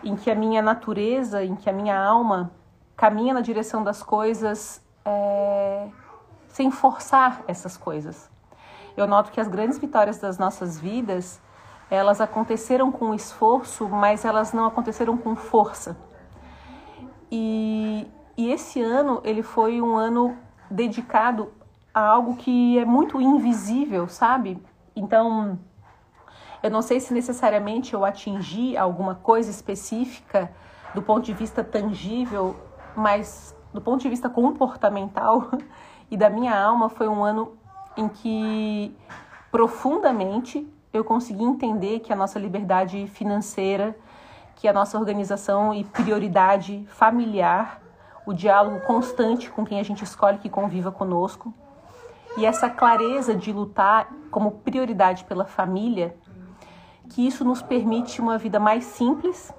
em 0.03 0.15
que 0.15 0.29
a 0.29 0.35
minha 0.35 0.61
natureza, 0.61 1.43
em 1.43 1.55
que 1.55 1.69
a 1.69 1.73
minha 1.73 1.97
alma 1.97 2.51
caminha 2.95 3.33
na 3.33 3.41
direção 3.41 3.83
das 3.83 4.03
coisas 4.03 4.81
é, 5.03 5.87
sem 6.47 6.69
forçar 6.71 7.43
essas 7.47 7.75
coisas. 7.75 8.29
Eu 8.95 9.07
noto 9.07 9.31
que 9.31 9.41
as 9.41 9.47
grandes 9.47 9.77
vitórias 9.77 10.19
das 10.19 10.37
nossas 10.37 10.79
vidas, 10.79 11.41
elas 11.95 12.21
aconteceram 12.21 12.91
com 12.91 13.13
esforço, 13.13 13.87
mas 13.89 14.25
elas 14.25 14.53
não 14.53 14.65
aconteceram 14.65 15.17
com 15.17 15.35
força. 15.35 15.97
E, 17.31 18.07
e 18.37 18.51
esse 18.51 18.81
ano, 18.81 19.21
ele 19.23 19.41
foi 19.41 19.81
um 19.81 19.95
ano 19.95 20.37
dedicado 20.69 21.51
a 21.93 22.01
algo 22.01 22.35
que 22.35 22.77
é 22.77 22.85
muito 22.85 23.21
invisível, 23.21 24.07
sabe? 24.07 24.61
Então, 24.95 25.57
eu 26.61 26.69
não 26.69 26.81
sei 26.81 26.99
se 26.99 27.13
necessariamente 27.13 27.93
eu 27.93 28.03
atingi 28.03 28.75
alguma 28.75 29.15
coisa 29.15 29.49
específica 29.49 30.51
do 30.93 31.01
ponto 31.01 31.25
de 31.25 31.33
vista 31.33 31.63
tangível, 31.63 32.55
mas 32.95 33.55
do 33.73 33.81
ponto 33.81 34.01
de 34.01 34.09
vista 34.09 34.29
comportamental 34.29 35.49
e 36.09 36.17
da 36.17 36.29
minha 36.29 36.57
alma, 36.57 36.89
foi 36.89 37.07
um 37.07 37.23
ano 37.23 37.57
em 37.97 38.07
que 38.07 38.95
profundamente 39.51 40.67
eu 40.97 41.03
consegui 41.03 41.43
entender 41.43 41.99
que 41.99 42.13
a 42.13 42.15
nossa 42.15 42.39
liberdade 42.39 43.07
financeira, 43.07 43.97
que 44.55 44.67
a 44.67 44.73
nossa 44.73 44.97
organização 44.97 45.73
e 45.73 45.83
prioridade 45.83 46.85
familiar, 46.89 47.81
o 48.25 48.33
diálogo 48.33 48.79
constante 48.81 49.49
com 49.51 49.65
quem 49.65 49.79
a 49.79 49.83
gente 49.83 50.03
escolhe 50.03 50.37
que 50.37 50.49
conviva 50.49 50.91
conosco, 50.91 51.53
e 52.37 52.45
essa 52.45 52.69
clareza 52.69 53.35
de 53.35 53.51
lutar 53.51 54.09
como 54.31 54.51
prioridade 54.51 55.23
pela 55.25 55.45
família, 55.45 56.15
que 57.09 57.25
isso 57.25 57.45
nos 57.45 57.61
permite 57.61 58.19
uma 58.19 58.37
vida 58.37 58.59
mais 58.59 58.83
simples 58.83 59.53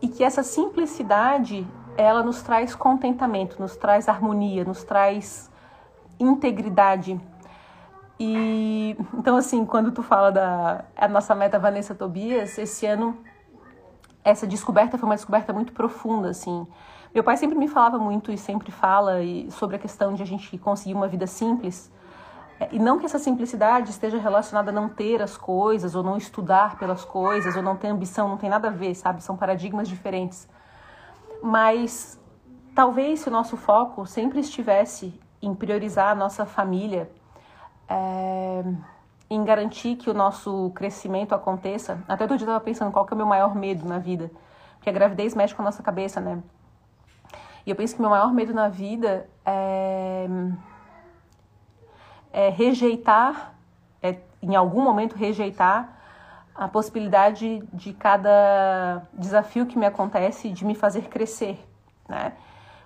e 0.00 0.08
que 0.08 0.24
essa 0.24 0.42
simplicidade 0.42 1.66
ela 1.96 2.22
nos 2.22 2.42
traz 2.42 2.74
contentamento, 2.74 3.60
nos 3.60 3.76
traz 3.76 4.08
harmonia, 4.08 4.64
nos 4.64 4.82
traz 4.82 5.50
integridade. 6.18 7.20
E 8.18 8.96
então 9.14 9.36
assim, 9.36 9.64
quando 9.64 9.90
tu 9.90 10.02
fala 10.02 10.30
da 10.30 10.84
a 10.96 11.08
nossa 11.08 11.34
meta 11.34 11.58
Vanessa 11.58 11.94
Tobias, 11.94 12.58
esse 12.58 12.86
ano 12.86 13.18
essa 14.24 14.46
descoberta 14.46 14.96
foi 14.96 15.08
uma 15.08 15.16
descoberta 15.16 15.52
muito 15.52 15.72
profunda, 15.72 16.30
assim. 16.30 16.66
Meu 17.14 17.22
pai 17.22 17.36
sempre 17.36 17.56
me 17.56 17.68
falava 17.68 17.98
muito 17.98 18.32
e 18.32 18.38
sempre 18.38 18.72
fala 18.72 19.18
sobre 19.50 19.76
a 19.76 19.78
questão 19.78 20.14
de 20.14 20.22
a 20.22 20.26
gente 20.26 20.56
conseguir 20.58 20.94
uma 20.94 21.06
vida 21.06 21.26
simples. 21.26 21.92
É, 22.58 22.68
e 22.72 22.78
não 22.78 22.98
que 22.98 23.06
essa 23.06 23.18
simplicidade 23.18 23.90
esteja 23.90 24.18
relacionada 24.18 24.70
a 24.70 24.72
não 24.72 24.88
ter 24.88 25.20
as 25.20 25.36
coisas, 25.36 25.94
ou 25.94 26.02
não 26.02 26.16
estudar 26.16 26.78
pelas 26.78 27.04
coisas, 27.04 27.54
ou 27.56 27.62
não 27.62 27.76
ter 27.76 27.88
ambição, 27.88 28.28
não 28.28 28.36
tem 28.36 28.48
nada 28.48 28.68
a 28.68 28.70
ver, 28.70 28.94
sabe? 28.94 29.22
São 29.22 29.36
paradigmas 29.36 29.88
diferentes. 29.88 30.48
Mas 31.42 32.18
talvez 32.74 33.20
se 33.20 33.28
o 33.28 33.32
nosso 33.32 33.56
foco 33.56 34.06
sempre 34.06 34.40
estivesse 34.40 35.20
em 35.42 35.54
priorizar 35.54 36.10
a 36.10 36.14
nossa 36.14 36.46
família, 36.46 37.10
é, 37.88 38.64
em 39.28 39.44
garantir 39.44 39.96
que 39.96 40.10
o 40.10 40.14
nosso 40.14 40.70
crescimento 40.74 41.34
aconteça. 41.34 42.02
Até 42.08 42.24
outro 42.24 42.36
dia 42.36 42.46
eu 42.46 42.50
estava 42.50 42.64
pensando 42.64 42.92
qual 42.92 43.04
que 43.04 43.12
é 43.12 43.14
o 43.14 43.18
meu 43.18 43.26
maior 43.26 43.54
medo 43.54 43.86
na 43.86 43.98
vida. 43.98 44.30
Porque 44.76 44.90
a 44.90 44.92
gravidez 44.92 45.34
mexe 45.34 45.54
com 45.54 45.62
a 45.62 45.64
nossa 45.64 45.82
cabeça, 45.82 46.20
né? 46.20 46.42
E 47.66 47.70
eu 47.70 47.76
penso 47.76 47.94
que 47.94 48.00
meu 48.00 48.10
maior 48.10 48.32
medo 48.32 48.52
na 48.52 48.68
vida 48.68 49.28
é, 49.44 50.28
é 52.32 52.48
rejeitar, 52.50 53.54
é, 54.02 54.18
em 54.42 54.54
algum 54.54 54.82
momento 54.82 55.16
rejeitar 55.16 55.94
a 56.54 56.68
possibilidade 56.68 57.62
de 57.72 57.92
cada 57.94 59.02
desafio 59.12 59.66
que 59.66 59.78
me 59.78 59.86
acontece 59.86 60.50
de 60.50 60.64
me 60.64 60.74
fazer 60.74 61.08
crescer, 61.08 61.58
né? 62.08 62.34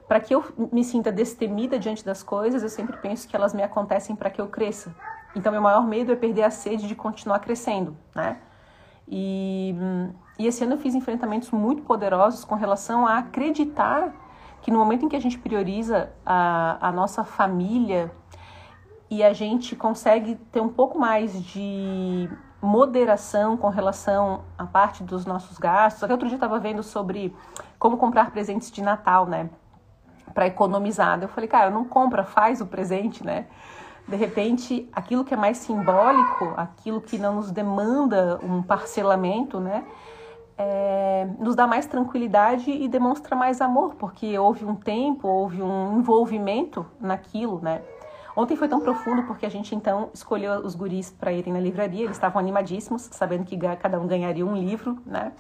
Para 0.08 0.20
que 0.20 0.34
eu 0.34 0.42
me 0.72 0.82
sinta 0.82 1.12
destemida 1.12 1.78
diante 1.78 2.02
das 2.02 2.22
coisas, 2.22 2.62
eu 2.62 2.68
sempre 2.70 2.96
penso 2.96 3.28
que 3.28 3.36
elas 3.36 3.52
me 3.52 3.62
acontecem 3.62 4.16
para 4.16 4.30
que 4.30 4.40
eu 4.40 4.48
cresça. 4.48 4.94
Então, 5.36 5.52
meu 5.52 5.60
maior 5.60 5.86
medo 5.86 6.10
é 6.10 6.16
perder 6.16 6.44
a 6.44 6.50
sede 6.50 6.88
de 6.88 6.94
continuar 6.94 7.40
crescendo, 7.40 7.94
né? 8.14 8.38
E, 9.06 9.74
e 10.38 10.46
esse 10.46 10.64
ano 10.64 10.74
eu 10.74 10.78
fiz 10.78 10.94
enfrentamentos 10.94 11.50
muito 11.50 11.82
poderosos 11.82 12.44
com 12.44 12.54
relação 12.54 13.06
a 13.06 13.18
acreditar 13.18 14.14
que 14.62 14.70
no 14.70 14.78
momento 14.78 15.04
em 15.04 15.08
que 15.08 15.16
a 15.16 15.20
gente 15.20 15.38
prioriza 15.38 16.10
a, 16.24 16.88
a 16.88 16.92
nossa 16.92 17.22
família 17.22 18.10
e 19.10 19.22
a 19.22 19.32
gente 19.32 19.76
consegue 19.76 20.36
ter 20.52 20.60
um 20.60 20.68
pouco 20.68 20.98
mais 20.98 21.42
de 21.42 22.28
moderação 22.60 23.56
com 23.56 23.68
relação 23.68 24.42
à 24.56 24.66
parte 24.66 25.02
dos 25.02 25.24
nossos 25.24 25.58
gastos. 25.58 26.02
Até 26.02 26.12
outro 26.12 26.28
dia 26.28 26.34
eu 26.34 26.38
estava 26.38 26.58
vendo 26.58 26.82
sobre 26.82 27.34
como 27.78 27.96
comprar 27.96 28.30
presentes 28.30 28.70
de 28.70 28.82
Natal, 28.82 29.26
né? 29.26 29.48
Para 30.34 30.46
economizar. 30.46 31.18
Eu 31.22 31.28
falei, 31.28 31.48
cara, 31.48 31.70
não 31.70 31.84
compra, 31.84 32.24
faz 32.24 32.60
o 32.60 32.66
presente, 32.66 33.24
né? 33.24 33.46
De 34.06 34.16
repente, 34.16 34.88
aquilo 34.92 35.24
que 35.24 35.34
é 35.34 35.36
mais 35.36 35.58
simbólico, 35.58 36.54
aquilo 36.56 37.00
que 37.00 37.18
não 37.18 37.36
nos 37.36 37.50
demanda 37.50 38.38
um 38.42 38.62
parcelamento, 38.62 39.60
né? 39.60 39.84
é, 40.58 41.28
nos 41.38 41.54
dá 41.54 41.66
mais 41.66 41.86
tranquilidade 41.86 42.68
e 42.68 42.88
demonstra 42.88 43.36
mais 43.36 43.60
amor, 43.60 43.94
porque 43.94 44.36
houve 44.36 44.64
um 44.64 44.74
tempo, 44.74 45.28
houve 45.28 45.62
um 45.62 45.98
envolvimento 45.98 46.84
naquilo, 47.00 47.60
né? 47.62 47.80
Ontem 48.36 48.56
foi 48.56 48.68
tão 48.68 48.80
profundo 48.80 49.22
porque 49.22 49.46
a 49.46 49.48
gente 49.48 49.74
então 49.74 50.10
escolheu 50.12 50.60
os 50.60 50.74
guris 50.74 51.10
para 51.10 51.32
irem 51.32 51.52
na 51.52 51.60
livraria, 51.60 52.04
eles 52.04 52.16
estavam 52.16 52.40
animadíssimos, 52.40 53.02
sabendo 53.12 53.44
que 53.44 53.56
cada 53.76 54.00
um 54.00 54.06
ganharia 54.06 54.44
um 54.44 54.56
livro, 54.56 54.98
né? 55.06 55.32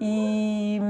E 0.00 0.80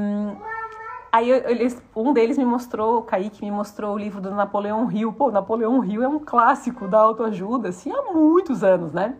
aí 1.10 1.30
eles, 1.30 1.80
um 1.94 2.12
deles 2.12 2.38
me 2.38 2.44
mostrou, 2.44 2.98
o 2.98 3.02
Kaique 3.02 3.44
me 3.44 3.50
mostrou 3.50 3.94
o 3.94 3.98
livro 3.98 4.20
do 4.20 4.30
Napoleão 4.30 4.90
Hill. 4.90 5.12
Pô, 5.12 5.30
Napoleão 5.30 5.84
Hill 5.84 6.02
é 6.02 6.08
um 6.08 6.18
clássico 6.18 6.86
da 6.86 6.98
autoajuda, 6.98 7.68
assim, 7.68 7.90
há 7.92 8.12
muitos 8.12 8.62
anos, 8.62 8.92
né? 8.92 9.14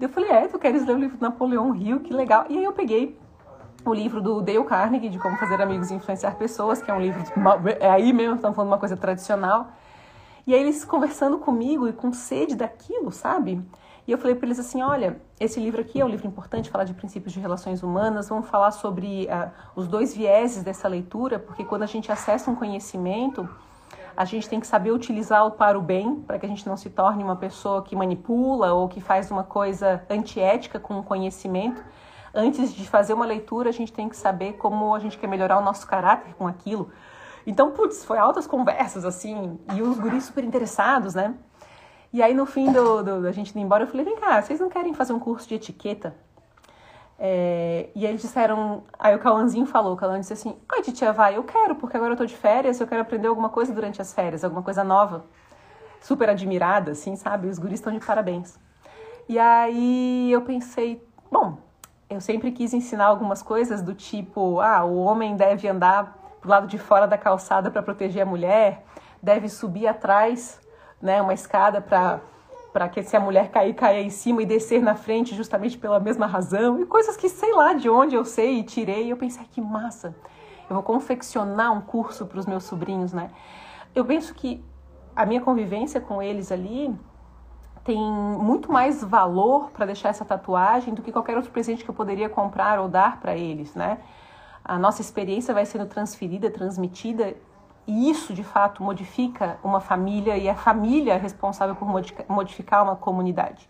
Eu 0.00 0.08
falei, 0.08 0.30
é, 0.30 0.48
tu 0.48 0.58
queres 0.58 0.84
ler 0.86 0.94
o 0.94 0.98
livro 0.98 1.16
do 1.16 1.22
Napoleão 1.22 1.74
Hill? 1.74 2.00
Que 2.00 2.12
legal. 2.12 2.46
E 2.48 2.58
aí 2.58 2.64
eu 2.64 2.72
peguei 2.72 3.18
o 3.84 3.92
livro 3.92 4.20
do 4.20 4.40
Dale 4.40 4.64
Carnegie, 4.64 5.08
de 5.08 5.18
Como 5.18 5.36
Fazer 5.36 5.60
Amigos 5.60 5.90
e 5.90 5.94
Influenciar 5.94 6.36
Pessoas, 6.36 6.82
que 6.82 6.90
é 6.90 6.94
um 6.94 7.00
livro, 7.00 7.22
é 7.78 7.90
aí 7.90 8.12
mesmo, 8.12 8.36
estamos 8.36 8.56
falando 8.56 8.70
uma 8.72 8.78
coisa 8.78 8.96
tradicional. 8.96 9.68
E 10.46 10.54
aí 10.54 10.60
eles 10.60 10.84
conversando 10.84 11.38
comigo 11.38 11.88
e 11.88 11.92
com 11.92 12.12
sede 12.12 12.54
daquilo, 12.54 13.10
sabe? 13.10 13.62
E 14.06 14.12
eu 14.12 14.18
falei 14.18 14.34
para 14.34 14.46
eles 14.46 14.58
assim, 14.58 14.82
olha, 14.82 15.18
esse 15.40 15.58
livro 15.58 15.80
aqui 15.80 16.00
é 16.00 16.04
um 16.04 16.08
livro 16.08 16.26
importante, 16.26 16.68
falar 16.68 16.84
de 16.84 16.92
princípios 16.92 17.32
de 17.32 17.40
relações 17.40 17.82
humanas, 17.82 18.28
vamos 18.28 18.48
falar 18.48 18.70
sobre 18.70 19.26
uh, 19.26 19.50
os 19.74 19.88
dois 19.88 20.14
vieses 20.14 20.62
dessa 20.62 20.86
leitura, 20.86 21.38
porque 21.38 21.64
quando 21.64 21.84
a 21.84 21.86
gente 21.86 22.12
acessa 22.12 22.50
um 22.50 22.54
conhecimento, 22.54 23.48
a 24.14 24.24
gente 24.26 24.48
tem 24.48 24.60
que 24.60 24.66
saber 24.66 24.92
utilizá-lo 24.92 25.52
para 25.52 25.78
o 25.78 25.82
bem, 25.82 26.16
para 26.16 26.38
que 26.38 26.44
a 26.44 26.48
gente 26.48 26.66
não 26.66 26.76
se 26.76 26.90
torne 26.90 27.24
uma 27.24 27.36
pessoa 27.36 27.82
que 27.82 27.96
manipula 27.96 28.74
ou 28.74 28.88
que 28.88 29.00
faz 29.00 29.30
uma 29.30 29.42
coisa 29.42 30.02
antiética 30.10 30.78
com 30.78 30.98
o 30.98 31.02
conhecimento, 31.02 31.82
antes 32.34 32.74
de 32.74 32.86
fazer 32.86 33.14
uma 33.14 33.24
leitura, 33.24 33.70
a 33.70 33.72
gente 33.72 33.92
tem 33.92 34.08
que 34.08 34.16
saber 34.16 34.54
como 34.54 34.94
a 34.94 34.98
gente 34.98 35.16
quer 35.18 35.28
melhorar 35.28 35.58
o 35.58 35.62
nosso 35.62 35.86
caráter 35.86 36.34
com 36.34 36.46
aquilo. 36.46 36.90
Então, 37.46 37.72
putz, 37.72 38.04
foi 38.04 38.18
altas 38.18 38.46
conversas, 38.46 39.04
assim, 39.04 39.58
e 39.74 39.82
os 39.82 39.98
guris 39.98 40.24
super 40.24 40.42
interessados, 40.44 41.14
né? 41.14 41.34
E 42.14 42.22
aí, 42.22 42.32
no 42.32 42.46
fim 42.46 42.70
do, 42.70 43.02
do, 43.02 43.22
da 43.22 43.32
gente 43.32 43.50
ir 43.50 43.60
embora, 43.60 43.82
eu 43.82 43.88
falei, 43.88 44.04
vem 44.04 44.14
cá, 44.14 44.40
vocês 44.40 44.60
não 44.60 44.68
querem 44.68 44.94
fazer 44.94 45.12
um 45.12 45.18
curso 45.18 45.48
de 45.48 45.56
etiqueta? 45.56 46.14
É, 47.18 47.88
e 47.92 48.06
eles 48.06 48.22
disseram, 48.22 48.84
aí 48.96 49.16
o 49.16 49.18
Cauãzinho 49.18 49.66
falou, 49.66 49.94
o 49.94 49.96
Cauã 49.96 50.20
disse 50.20 50.32
assim, 50.32 50.56
ai, 50.68 50.80
titia, 50.80 51.12
vai, 51.12 51.36
eu 51.36 51.42
quero, 51.42 51.74
porque 51.74 51.96
agora 51.96 52.12
eu 52.12 52.16
tô 52.16 52.24
de 52.24 52.36
férias, 52.36 52.80
eu 52.80 52.86
quero 52.86 53.02
aprender 53.02 53.26
alguma 53.26 53.48
coisa 53.48 53.74
durante 53.74 54.00
as 54.00 54.14
férias, 54.14 54.44
alguma 54.44 54.62
coisa 54.62 54.84
nova. 54.84 55.24
Super 56.00 56.30
admirada, 56.30 56.92
assim, 56.92 57.16
sabe? 57.16 57.48
Os 57.48 57.58
guris 57.58 57.80
estão 57.80 57.92
de 57.92 57.98
parabéns. 57.98 58.56
E 59.28 59.36
aí 59.36 60.30
eu 60.30 60.42
pensei, 60.42 61.04
bom, 61.32 61.58
eu 62.08 62.20
sempre 62.20 62.52
quis 62.52 62.72
ensinar 62.72 63.06
algumas 63.06 63.42
coisas 63.42 63.82
do 63.82 63.92
tipo, 63.92 64.60
ah, 64.60 64.84
o 64.84 64.98
homem 64.98 65.34
deve 65.34 65.66
andar 65.66 66.16
do 66.40 66.48
lado 66.48 66.68
de 66.68 66.78
fora 66.78 67.08
da 67.08 67.18
calçada 67.18 67.72
para 67.72 67.82
proteger 67.82 68.22
a 68.22 68.26
mulher, 68.26 68.84
deve 69.20 69.48
subir 69.48 69.88
atrás, 69.88 70.60
né, 71.04 71.20
uma 71.22 71.34
escada 71.34 71.80
para 71.80 72.20
para 72.72 72.88
que 72.88 73.04
se 73.04 73.16
a 73.16 73.20
mulher 73.20 73.52
cair, 73.52 73.72
caia 73.72 74.02
em 74.02 74.10
cima 74.10 74.42
e 74.42 74.46
descer 74.46 74.82
na 74.82 74.96
frente 74.96 75.32
justamente 75.32 75.78
pela 75.78 76.00
mesma 76.00 76.26
razão, 76.26 76.80
e 76.80 76.84
coisas 76.84 77.16
que 77.16 77.28
sei 77.28 77.52
lá 77.52 77.72
de 77.72 77.88
onde 77.88 78.16
eu 78.16 78.24
sei 78.24 78.58
e 78.58 78.64
tirei, 78.64 79.12
eu 79.12 79.16
pensei, 79.16 79.44
que 79.48 79.60
massa, 79.60 80.12
eu 80.68 80.74
vou 80.74 80.82
confeccionar 80.82 81.72
um 81.72 81.80
curso 81.80 82.26
para 82.26 82.36
os 82.36 82.46
meus 82.46 82.64
sobrinhos, 82.64 83.12
né? 83.12 83.30
Eu 83.94 84.04
penso 84.04 84.34
que 84.34 84.60
a 85.14 85.24
minha 85.24 85.40
convivência 85.40 86.00
com 86.00 86.20
eles 86.20 86.50
ali 86.50 86.92
tem 87.84 87.96
muito 87.96 88.72
mais 88.72 89.04
valor 89.04 89.70
para 89.70 89.86
deixar 89.86 90.08
essa 90.08 90.24
tatuagem 90.24 90.94
do 90.94 91.00
que 91.00 91.12
qualquer 91.12 91.36
outro 91.36 91.52
presente 91.52 91.84
que 91.84 91.90
eu 91.90 91.94
poderia 91.94 92.28
comprar 92.28 92.80
ou 92.80 92.88
dar 92.88 93.20
para 93.20 93.36
eles, 93.36 93.72
né? 93.76 93.98
A 94.64 94.76
nossa 94.76 95.00
experiência 95.00 95.54
vai 95.54 95.64
sendo 95.64 95.86
transferida, 95.86 96.50
transmitida, 96.50 97.36
e 97.86 98.10
isso 98.10 98.32
de 98.32 98.42
fato 98.42 98.82
modifica 98.82 99.58
uma 99.62 99.80
família 99.80 100.36
e 100.36 100.48
a 100.48 100.54
família 100.54 101.14
é 101.14 101.18
responsável 101.18 101.74
por 101.74 101.88
modificar 102.28 102.82
uma 102.82 102.96
comunidade. 102.96 103.68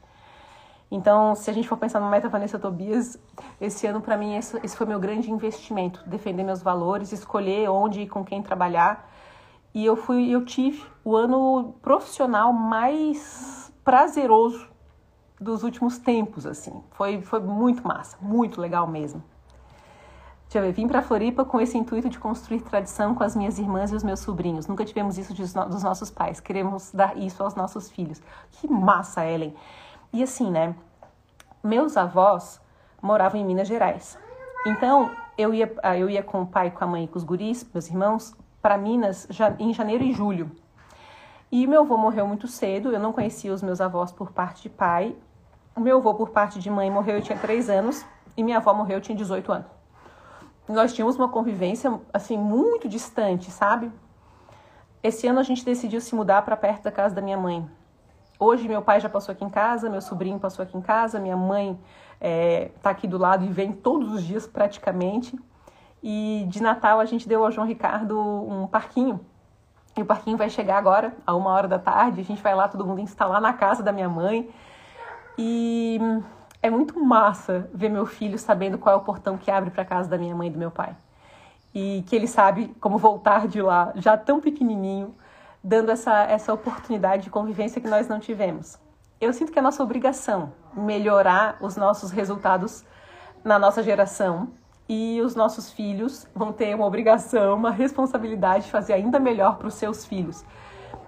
Então, 0.91 1.35
se 1.35 1.51
a 1.51 1.53
gente 1.53 1.67
for 1.67 1.77
pensar 1.77 1.99
no 1.99 2.09
Meta 2.09 2.29
Vanessa 2.29 2.59
Tobias, 2.59 3.19
esse 3.61 3.87
ano 3.87 4.01
para 4.01 4.17
mim 4.17 4.37
esse, 4.37 4.59
esse 4.63 4.77
foi 4.77 4.87
meu 4.87 5.01
grande 5.01 5.31
investimento, 5.31 6.03
defender 6.07 6.45
meus 6.45 6.63
valores, 6.63 7.11
escolher 7.11 7.69
onde 7.69 8.03
e 8.03 8.09
com 8.09 8.25
quem 8.25 8.43
trabalhar. 8.43 9.11
E 9.75 9.85
eu 9.85 9.97
fui, 9.97 10.31
eu 10.31 10.45
tive 10.45 10.85
o 11.05 11.17
ano 11.17 11.75
profissional 11.83 12.53
mais 12.53 13.73
prazeroso 13.83 14.69
dos 15.41 15.65
últimos 15.65 15.99
tempos, 15.99 16.47
assim. 16.47 16.83
Foi, 16.93 17.21
foi 17.23 17.41
muito 17.41 17.87
massa, 17.87 18.17
muito 18.21 18.61
legal 18.61 18.87
mesmo. 18.87 19.23
Deixa 20.45 20.59
eu 20.59 20.63
ver, 20.63 20.73
vim 20.73 20.87
para 20.87 21.03
Floripa 21.03 21.45
com 21.45 21.61
esse 21.61 21.77
intuito 21.77 22.09
de 22.09 22.19
construir 22.19 22.61
tradição 22.61 23.15
com 23.15 23.25
as 23.25 23.35
minhas 23.35 23.59
irmãs 23.59 23.91
e 23.91 23.97
os 23.97 24.05
meus 24.05 24.21
sobrinhos. 24.21 24.67
Nunca 24.67 24.85
tivemos 24.85 25.19
isso 25.19 25.35
dos 25.35 25.83
nossos 25.83 26.11
pais. 26.11 26.39
Queremos 26.39 26.93
dar 26.93 27.17
isso 27.17 27.43
aos 27.43 27.55
nossos 27.55 27.91
filhos. 27.91 28.23
Que 28.53 28.69
massa, 28.69 29.27
Ellen. 29.27 29.55
E 30.13 30.23
assim, 30.23 30.51
né? 30.51 30.77
Meus 31.63 31.97
avós 31.97 32.61
moravam 33.03 33.41
em 33.41 33.45
Minas 33.45 33.67
Gerais. 33.67 34.17
Então, 34.67 35.11
eu 35.37 35.53
ia, 35.53 35.75
ah, 35.83 35.99
eu 35.99 36.09
ia 36.09 36.23
com 36.23 36.43
o 36.43 36.47
pai, 36.47 36.71
com 36.71 36.85
a 36.85 36.87
mãe 36.87 37.05
e 37.05 37.09
com 37.09 37.19
os 37.19 37.25
guris, 37.25 37.67
meus 37.73 37.89
irmãos, 37.89 38.35
para 38.63 38.79
Minas 38.79 39.27
em 39.59 39.75
janeiro 39.75 40.05
e 40.05 40.13
julho. 40.13 40.51
E 41.51 41.67
meu 41.67 41.83
avô 41.83 41.97
morreu 41.97 42.27
muito 42.27 42.49
cedo, 42.49 42.93
eu 42.93 43.01
não 43.01 43.13
conhecia 43.13 43.53
os 43.53 43.63
meus 43.63 43.81
avós 43.81 44.13
por 44.13 44.31
parte 44.31 44.63
de 44.63 44.69
pai. 44.71 45.15
Meu 45.77 45.99
avô, 45.99 46.15
por 46.15 46.31
parte 46.31 46.59
de 46.61 46.71
mãe, 46.71 46.91
morreu, 46.91 47.17
eu 47.17 47.23
tinha 47.23 47.39
3 47.39 47.69
anos, 47.69 48.07
e 48.37 48.43
minha 48.43 48.59
avó 48.59 48.73
morreu, 48.73 48.99
eu 48.99 49.01
tinha 49.01 49.17
18 49.17 49.53
anos. 49.53 49.67
Nós 50.69 50.93
tínhamos 50.95 51.17
uma 51.17 51.29
convivência, 51.29 52.01
assim, 52.13 52.39
muito 52.39 52.89
distante, 52.89 53.51
sabe? 53.51 53.93
Esse 55.03 55.27
ano 55.27 55.39
a 55.39 55.43
gente 55.43 55.65
decidiu 55.65 56.01
se 56.01 56.15
mudar 56.15 56.43
para 56.43 56.57
perto 56.57 56.85
da 56.85 56.91
casa 56.91 57.15
da 57.15 57.21
minha 57.21 57.37
mãe. 57.37 57.69
Hoje 58.39 58.67
meu 58.67 58.81
pai 58.81 59.01
já 59.01 59.09
passou 59.09 59.33
aqui 59.33 59.45
em 59.45 59.51
casa, 59.51 59.91
meu 59.91 60.01
sobrinho 60.01 60.39
passou 60.39 60.63
aqui 60.63 60.77
em 60.77 60.81
casa, 60.81 61.21
minha 61.21 61.37
mãe 61.37 61.79
está 62.19 62.91
é, 62.91 62.93
aqui 62.93 63.07
do 63.07 63.19
lado 63.19 63.45
e 63.45 63.49
vem 63.49 63.73
todos 63.73 64.13
os 64.13 64.25
dias 64.25 64.47
praticamente. 64.47 65.39
E 66.03 66.47
de 66.49 66.63
Natal 66.63 66.99
a 66.99 67.05
gente 67.05 67.29
deu 67.29 67.45
ao 67.45 67.51
João 67.51 67.67
Ricardo 67.67 68.19
um 68.19 68.67
parquinho. 68.67 69.21
E 69.97 70.03
o 70.03 70.07
parquinho 70.07 70.37
vai 70.37 70.51
chegar 70.51 70.79
agora, 70.79 71.15
a 71.27 71.35
uma 71.35 71.51
hora 71.51 71.69
da 71.69 71.79
tarde. 71.79 72.21
A 72.21 72.25
gente 72.25 72.43
vai 72.43 72.55
lá, 72.55 72.67
todo 72.67 72.85
mundo 72.85 73.01
instalar 73.01 73.41
na 73.41 73.53
casa 73.53 73.83
da 73.83 73.93
minha 73.93 74.09
mãe. 74.09 74.51
E 75.39 75.99
é 76.65 76.71
muito 76.71 76.99
massa 76.99 77.69
ver 77.75 77.91
meu 77.91 78.07
filho 78.07 78.39
sabendo 78.39 78.79
qual 78.79 78.95
é 78.95 78.97
o 78.97 79.03
portão 79.03 79.37
que 79.37 79.51
abre 79.51 79.71
para 79.71 79.85
casa 79.85 80.09
da 80.09 80.17
minha 80.17 80.35
mãe 80.35 80.49
e 80.49 80.51
do 80.51 80.59
meu 80.59 80.71
pai. 80.71 80.97
E 81.75 82.03
que 82.07 82.17
ele 82.17 82.27
sabe 82.27 82.75
como 82.81 82.97
voltar 82.97 83.47
de 83.47 83.61
lá, 83.61 83.93
já 83.97 84.17
tão 84.17 84.41
pequenininho, 84.41 85.15
dando 85.63 85.91
essa, 85.91 86.23
essa 86.23 86.55
oportunidade 86.55 87.25
de 87.25 87.31
convivência 87.31 87.83
que 87.83 87.87
nós 87.87 88.09
não 88.09 88.19
tivemos. 88.19 88.79
Eu 89.21 89.31
sinto 89.35 89.53
que 89.53 89.59
é 89.59 89.63
nossa 89.63 89.83
obrigação 89.83 90.55
melhorar 90.75 91.59
os 91.61 91.77
nossos 91.77 92.11
resultados 92.11 92.83
na 93.45 93.59
nossa 93.59 93.83
geração 93.83 94.49
e 94.89 95.21
os 95.21 95.35
nossos 95.35 95.71
filhos 95.71 96.27
vão 96.35 96.51
ter 96.51 96.75
uma 96.75 96.87
obrigação, 96.87 97.57
uma 97.57 97.73
responsabilidade 97.73 98.65
de 98.65 98.71
fazer 98.71 98.95
ainda 98.95 99.21
melhor 99.21 99.59
para 99.59 99.69
os 99.69 99.75
seus 99.75 100.07
filhos. 100.07 100.43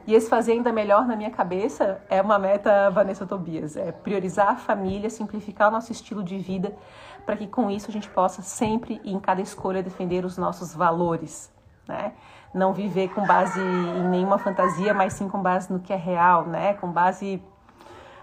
E 0.07 0.14
esse 0.14 0.29
fazer 0.29 0.53
ainda 0.53 0.73
melhor 0.73 1.07
na 1.07 1.16
minha 1.16 1.31
cabeça 1.31 2.01
é 2.09 2.23
uma 2.23 2.38
meta 2.38 2.90
Vanessa 2.90 3.27
Tobias, 3.27 3.77
é 3.77 3.90
priorizar 3.90 4.51
a 4.51 4.57
família, 4.57 5.11
simplificar 5.11 5.69
o 5.69 5.73
nosso 5.73 5.90
estilo 5.90 6.23
de 6.23 6.38
vida, 6.38 6.77
para 7.25 7.37
que 7.37 7.49
com 7.49 7.69
isso 7.71 7.90
a 7.90 7.92
gente 7.92 8.09
possa 8.09 8.40
sempre 8.40 9.01
e 9.03 9.12
em 9.12 9.19
cada 9.19 9.40
escolha 9.40 9.83
defender 9.83 10.25
os 10.25 10.38
nossos 10.38 10.75
valores, 10.75 11.53
né? 11.88 12.12
não 12.57 12.73
viver 12.73 13.09
com 13.09 13.27
base 13.27 13.61
em 13.61 14.09
nenhuma 14.09 14.38
fantasia, 14.38 14.95
mas 14.95 15.12
sim 15.12 15.29
com 15.29 15.42
base 15.42 15.71
no 15.71 15.79
que 15.79 15.92
é 15.92 15.97
real, 15.97 16.47
né? 16.47 16.73
Com 16.75 16.90
base 16.90 17.42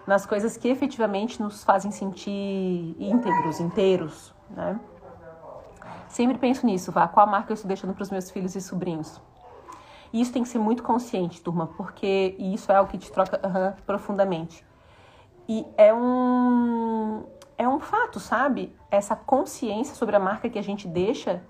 nas 0.07 0.25
coisas 0.25 0.57
que 0.57 0.67
efetivamente 0.67 1.41
nos 1.41 1.63
fazem 1.63 1.91
sentir 1.91 2.95
íntegros, 2.99 3.59
inteiros, 3.59 4.33
né? 4.49 4.79
Sempre 6.07 6.37
penso 6.37 6.65
nisso, 6.65 6.91
vá, 6.91 7.07
qual 7.07 7.27
marca 7.27 7.51
eu 7.51 7.55
estou 7.55 7.67
deixando 7.67 7.93
para 7.93 8.03
os 8.03 8.09
meus 8.09 8.29
filhos 8.29 8.55
e 8.55 8.61
sobrinhos. 8.61 9.21
E 10.13 10.21
isso 10.21 10.31
tem 10.31 10.43
que 10.43 10.49
ser 10.49 10.59
muito 10.59 10.83
consciente, 10.83 11.41
turma, 11.41 11.65
porque 11.75 12.35
isso 12.37 12.71
é 12.71 12.75
algo 12.75 12.89
que 12.89 12.99
te 12.99 13.11
troca 13.11 13.41
uhum, 13.43 13.73
profundamente. 13.83 14.63
E 15.49 15.65
é 15.75 15.93
um 15.93 17.23
é 17.57 17.67
um 17.67 17.79
fato, 17.79 18.19
sabe? 18.19 18.75
Essa 18.91 19.15
consciência 19.15 19.95
sobre 19.95 20.15
a 20.15 20.19
marca 20.19 20.49
que 20.49 20.59
a 20.59 20.61
gente 20.63 20.87
deixa 20.87 21.41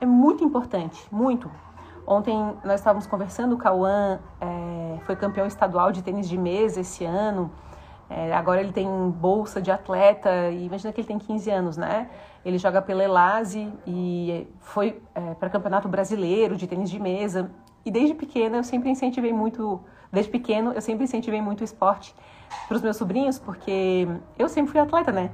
é 0.00 0.06
muito 0.06 0.42
importante, 0.44 1.06
muito. 1.10 1.50
Ontem 2.06 2.34
nós 2.64 2.80
estávamos 2.80 3.06
conversando, 3.06 3.54
o 3.54 3.58
Cauã 3.58 4.18
é, 4.40 4.98
foi 5.04 5.14
campeão 5.14 5.46
estadual 5.46 5.92
de 5.92 6.02
tênis 6.02 6.28
de 6.28 6.36
mesa 6.36 6.80
esse 6.80 7.04
ano. 7.04 7.50
É, 8.08 8.34
agora 8.34 8.60
ele 8.60 8.72
tem 8.72 8.88
bolsa 9.10 9.62
de 9.62 9.70
atleta 9.70 10.50
e 10.50 10.66
imagina 10.66 10.92
que 10.92 11.00
ele 11.00 11.06
tem 11.06 11.18
15 11.18 11.50
anos, 11.50 11.76
né? 11.76 12.10
Ele 12.44 12.58
joga 12.58 12.82
pela 12.82 13.04
Elase 13.04 13.72
e 13.86 14.48
foi 14.58 15.00
é, 15.14 15.34
para 15.34 15.48
campeonato 15.48 15.88
brasileiro 15.88 16.56
de 16.56 16.66
tênis 16.66 16.90
de 16.90 16.98
mesa. 16.98 17.50
E 17.84 17.90
desde 17.90 18.14
pequena 18.14 18.58
eu 18.58 18.64
sempre 18.64 18.90
incentivei 18.90 19.32
muito, 19.32 19.80
desde 20.12 20.30
pequeno 20.30 20.72
eu 20.72 20.80
sempre 20.80 21.04
incentivei 21.04 21.40
muito 21.40 21.60
o 21.60 21.64
esporte 21.64 22.14
para 22.66 22.76
os 22.76 22.82
meus 22.82 22.96
sobrinhos, 22.96 23.38
porque 23.38 24.06
eu 24.38 24.48
sempre 24.48 24.72
fui 24.72 24.80
atleta, 24.80 25.12
né? 25.12 25.30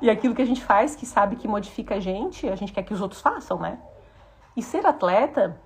E 0.00 0.10
aquilo 0.10 0.34
que 0.34 0.42
a 0.42 0.46
gente 0.46 0.64
faz, 0.64 0.96
que 0.96 1.06
sabe 1.06 1.36
que 1.36 1.46
modifica 1.46 1.96
a 1.96 2.00
gente, 2.00 2.48
a 2.48 2.56
gente 2.56 2.72
quer 2.72 2.82
que 2.82 2.92
os 2.92 3.00
outros 3.00 3.20
façam, 3.20 3.58
né? 3.58 3.78
E 4.56 4.62
ser 4.62 4.84
atleta 4.86 5.60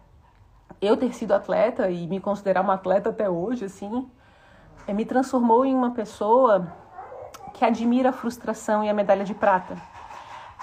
eu 0.80 0.96
ter 0.96 1.14
sido 1.14 1.32
atleta 1.32 1.90
e 1.90 2.06
me 2.06 2.20
considerar 2.20 2.60
uma 2.60 2.74
atleta 2.74 3.10
até 3.10 3.28
hoje, 3.28 3.64
assim, 3.64 4.08
é, 4.86 4.92
me 4.92 5.04
transformou 5.04 5.64
em 5.64 5.74
uma 5.74 5.92
pessoa 5.92 6.72
que 7.54 7.64
admira 7.64 8.10
a 8.10 8.12
frustração 8.12 8.84
e 8.84 8.88
a 8.88 8.94
medalha 8.94 9.24
de 9.24 9.34
prata. 9.34 9.76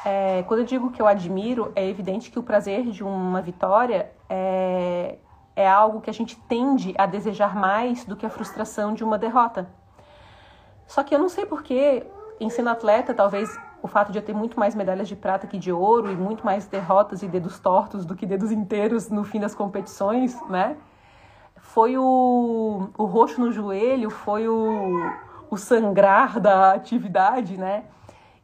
É, 0.05 0.43
quando 0.43 0.61
eu 0.61 0.65
digo 0.65 0.91
que 0.91 1.01
eu 1.01 1.07
admiro, 1.07 1.71
é 1.75 1.87
evidente 1.87 2.29
que 2.29 2.37
o 2.37 2.43
prazer 2.43 2.83
de 2.91 3.03
uma 3.03 3.41
vitória 3.41 4.11
é, 4.29 5.17
é 5.55 5.67
algo 5.67 6.01
que 6.01 6.09
a 6.09 6.13
gente 6.13 6.35
tende 6.47 6.93
a 6.97 7.05
desejar 7.05 7.55
mais 7.55 8.05
do 8.05 8.15
que 8.15 8.25
a 8.25 8.29
frustração 8.29 8.93
de 8.93 9.03
uma 9.03 9.17
derrota. 9.17 9.67
Só 10.87 11.03
que 11.03 11.13
eu 11.13 11.19
não 11.19 11.29
sei 11.29 11.45
porquê, 11.45 12.05
em 12.39 12.49
sendo 12.49 12.69
atleta, 12.69 13.13
talvez 13.13 13.49
o 13.81 13.87
fato 13.87 14.11
de 14.11 14.17
eu 14.17 14.23
ter 14.23 14.33
muito 14.33 14.59
mais 14.59 14.73
medalhas 14.75 15.07
de 15.07 15.15
prata 15.15 15.45
que 15.45 15.57
de 15.57 15.71
ouro 15.71 16.11
e 16.11 16.15
muito 16.15 16.45
mais 16.45 16.65
derrotas 16.65 17.21
e 17.21 17.27
dedos 17.27 17.59
tortos 17.59 18.05
do 18.05 18.15
que 18.15 18.25
dedos 18.25 18.51
inteiros 18.51 19.09
no 19.09 19.23
fim 19.23 19.39
das 19.39 19.53
competições, 19.53 20.39
né? 20.49 20.77
Foi 21.57 21.97
o, 21.97 22.89
o 22.97 23.05
roxo 23.05 23.39
no 23.39 23.51
joelho, 23.51 24.09
foi 24.09 24.47
o, 24.47 25.11
o 25.49 25.57
sangrar 25.57 26.39
da 26.39 26.73
atividade, 26.73 27.57
né? 27.57 27.85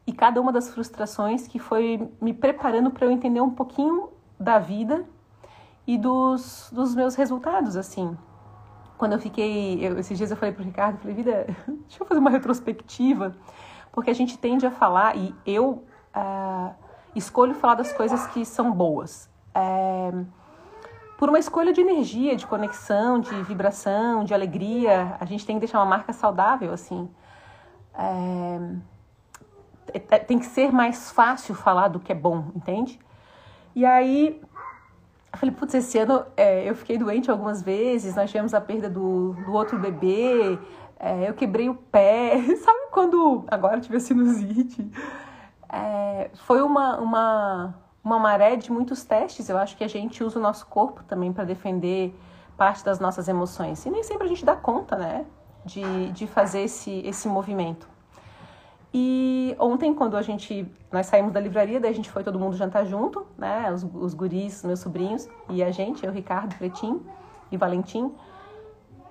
E 0.05 0.11
cada 0.11 0.41
uma 0.41 0.51
das 0.51 0.69
frustrações 0.69 1.47
que 1.47 1.59
foi 1.59 2.09
me 2.19 2.33
preparando 2.33 2.91
para 2.91 3.05
eu 3.05 3.11
entender 3.11 3.41
um 3.41 3.49
pouquinho 3.49 4.09
da 4.39 4.59
vida 4.59 5.05
e 5.93 5.97
dos, 5.97 6.69
dos 6.71 6.93
meus 6.93 7.15
resultados, 7.15 7.75
assim. 7.75 8.17
Quando 8.97 9.13
eu 9.13 9.19
fiquei, 9.19 9.79
eu, 9.85 9.97
esses 9.97 10.17
dias 10.17 10.29
eu 10.29 10.37
falei 10.37 10.53
pro 10.53 10.63
Ricardo, 10.63 10.99
falei, 10.99 11.15
vida, 11.15 11.45
deixa 11.67 12.01
eu 12.01 12.05
fazer 12.05 12.19
uma 12.19 12.29
retrospectiva 12.29 13.35
porque 13.91 14.11
a 14.11 14.13
gente 14.13 14.37
tende 14.37 14.65
a 14.65 14.71
falar, 14.71 15.17
e 15.17 15.35
eu 15.45 15.83
uh, 16.15 16.73
escolho 17.15 17.55
falar 17.55 17.75
das 17.75 17.91
coisas 17.91 18.27
que 18.27 18.45
são 18.45 18.71
boas. 18.71 19.29
É, 19.53 20.11
por 21.17 21.29
uma 21.29 21.39
escolha 21.39 21.73
de 21.73 21.81
energia, 21.81 22.35
de 22.35 22.45
conexão, 22.45 23.19
de 23.19 23.43
vibração, 23.43 24.23
de 24.23 24.33
alegria, 24.33 25.17
a 25.19 25.25
gente 25.25 25.45
tem 25.45 25.55
que 25.55 25.61
deixar 25.61 25.79
uma 25.79 25.85
marca 25.85 26.13
saudável, 26.13 26.71
assim. 26.71 27.09
É, 27.93 28.59
é, 30.11 30.19
tem 30.19 30.39
que 30.39 30.45
ser 30.45 30.71
mais 30.71 31.11
fácil 31.11 31.55
falar 31.55 31.87
do 31.87 31.99
que 31.99 32.11
é 32.11 32.15
bom, 32.15 32.51
entende? 32.55 32.99
E 33.75 33.85
aí, 33.85 34.41
eu 35.31 35.37
falei, 35.37 35.53
putz, 35.53 35.73
esse 35.73 35.97
ano 35.97 36.25
é, 36.35 36.69
eu 36.69 36.75
fiquei 36.75 36.97
doente 36.97 37.29
algumas 37.29 37.61
vezes, 37.61 38.15
nós 38.15 38.29
tivemos 38.29 38.53
a 38.53 38.61
perda 38.61 38.89
do, 38.89 39.33
do 39.45 39.53
outro 39.53 39.77
bebê, 39.77 40.57
é, 40.99 41.29
eu 41.29 41.33
quebrei 41.33 41.69
o 41.69 41.75
pé, 41.75 42.41
sabe 42.63 42.79
quando 42.91 43.45
agora 43.47 43.79
tive 43.79 43.97
a 43.97 43.99
sinusite? 43.99 44.89
É, 45.71 46.31
foi 46.45 46.61
uma, 46.61 46.97
uma, 46.99 47.75
uma 48.03 48.19
maré 48.19 48.55
de 48.55 48.71
muitos 48.71 49.03
testes. 49.03 49.49
Eu 49.49 49.57
acho 49.57 49.77
que 49.77 49.83
a 49.83 49.87
gente 49.87 50.23
usa 50.23 50.39
o 50.39 50.41
nosso 50.41 50.65
corpo 50.67 51.03
também 51.03 51.31
para 51.31 51.43
defender 51.43 52.13
parte 52.57 52.83
das 52.83 52.99
nossas 52.99 53.27
emoções. 53.27 53.85
E 53.85 53.89
nem 53.89 54.03
sempre 54.03 54.25
a 54.25 54.27
gente 54.27 54.43
dá 54.43 54.55
conta, 54.55 54.95
né, 54.95 55.25
de, 55.63 56.11
de 56.11 56.27
fazer 56.27 56.61
esse, 56.61 57.01
esse 57.05 57.27
movimento. 57.27 57.87
E 58.93 59.55
ontem, 59.59 59.93
quando 59.93 60.17
a 60.17 60.21
gente, 60.21 60.67
nós 60.91 61.05
saímos 61.05 61.31
da 61.31 61.39
livraria, 61.39 61.79
daí 61.79 61.91
a 61.91 61.95
gente 61.95 62.09
foi 62.09 62.23
todo 62.23 62.39
mundo 62.39 62.55
jantar 62.55 62.85
junto, 62.85 63.25
né, 63.37 63.71
os, 63.71 63.83
os 63.83 64.13
guris, 64.13 64.63
meus 64.63 64.79
sobrinhos 64.79 65.29
e 65.49 65.63
a 65.63 65.69
gente, 65.69 66.05
eu, 66.05 66.11
Ricardo, 66.11 66.55
Pretinho 66.55 67.05
e 67.51 67.57
Valentim. 67.57 68.11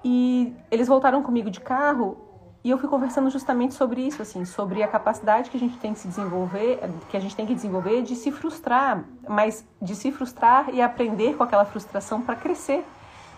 E 0.04 0.52
eles 0.70 0.88
voltaram 0.88 1.22
comigo 1.22 1.50
de 1.50 1.60
carro 1.60 2.16
e 2.64 2.70
eu 2.70 2.78
fui 2.78 2.88
conversando 2.88 3.30
justamente 3.30 3.74
sobre 3.74 4.00
isso, 4.00 4.20
assim, 4.20 4.44
sobre 4.44 4.82
a 4.82 4.88
capacidade 4.88 5.48
que 5.48 5.56
a 5.56 5.60
gente 5.60 5.78
tem 5.78 5.92
que 5.92 6.00
se 6.00 6.08
desenvolver, 6.08 6.80
que 7.08 7.16
a 7.16 7.20
gente 7.20 7.36
tem 7.36 7.46
que 7.46 7.54
desenvolver 7.54 8.02
de 8.02 8.16
se 8.16 8.32
frustrar, 8.32 9.04
mas 9.28 9.64
de 9.80 9.94
se 9.94 10.10
frustrar 10.10 10.68
e 10.74 10.82
aprender 10.82 11.36
com 11.36 11.44
aquela 11.44 11.64
frustração 11.64 12.20
para 12.20 12.34
crescer, 12.34 12.84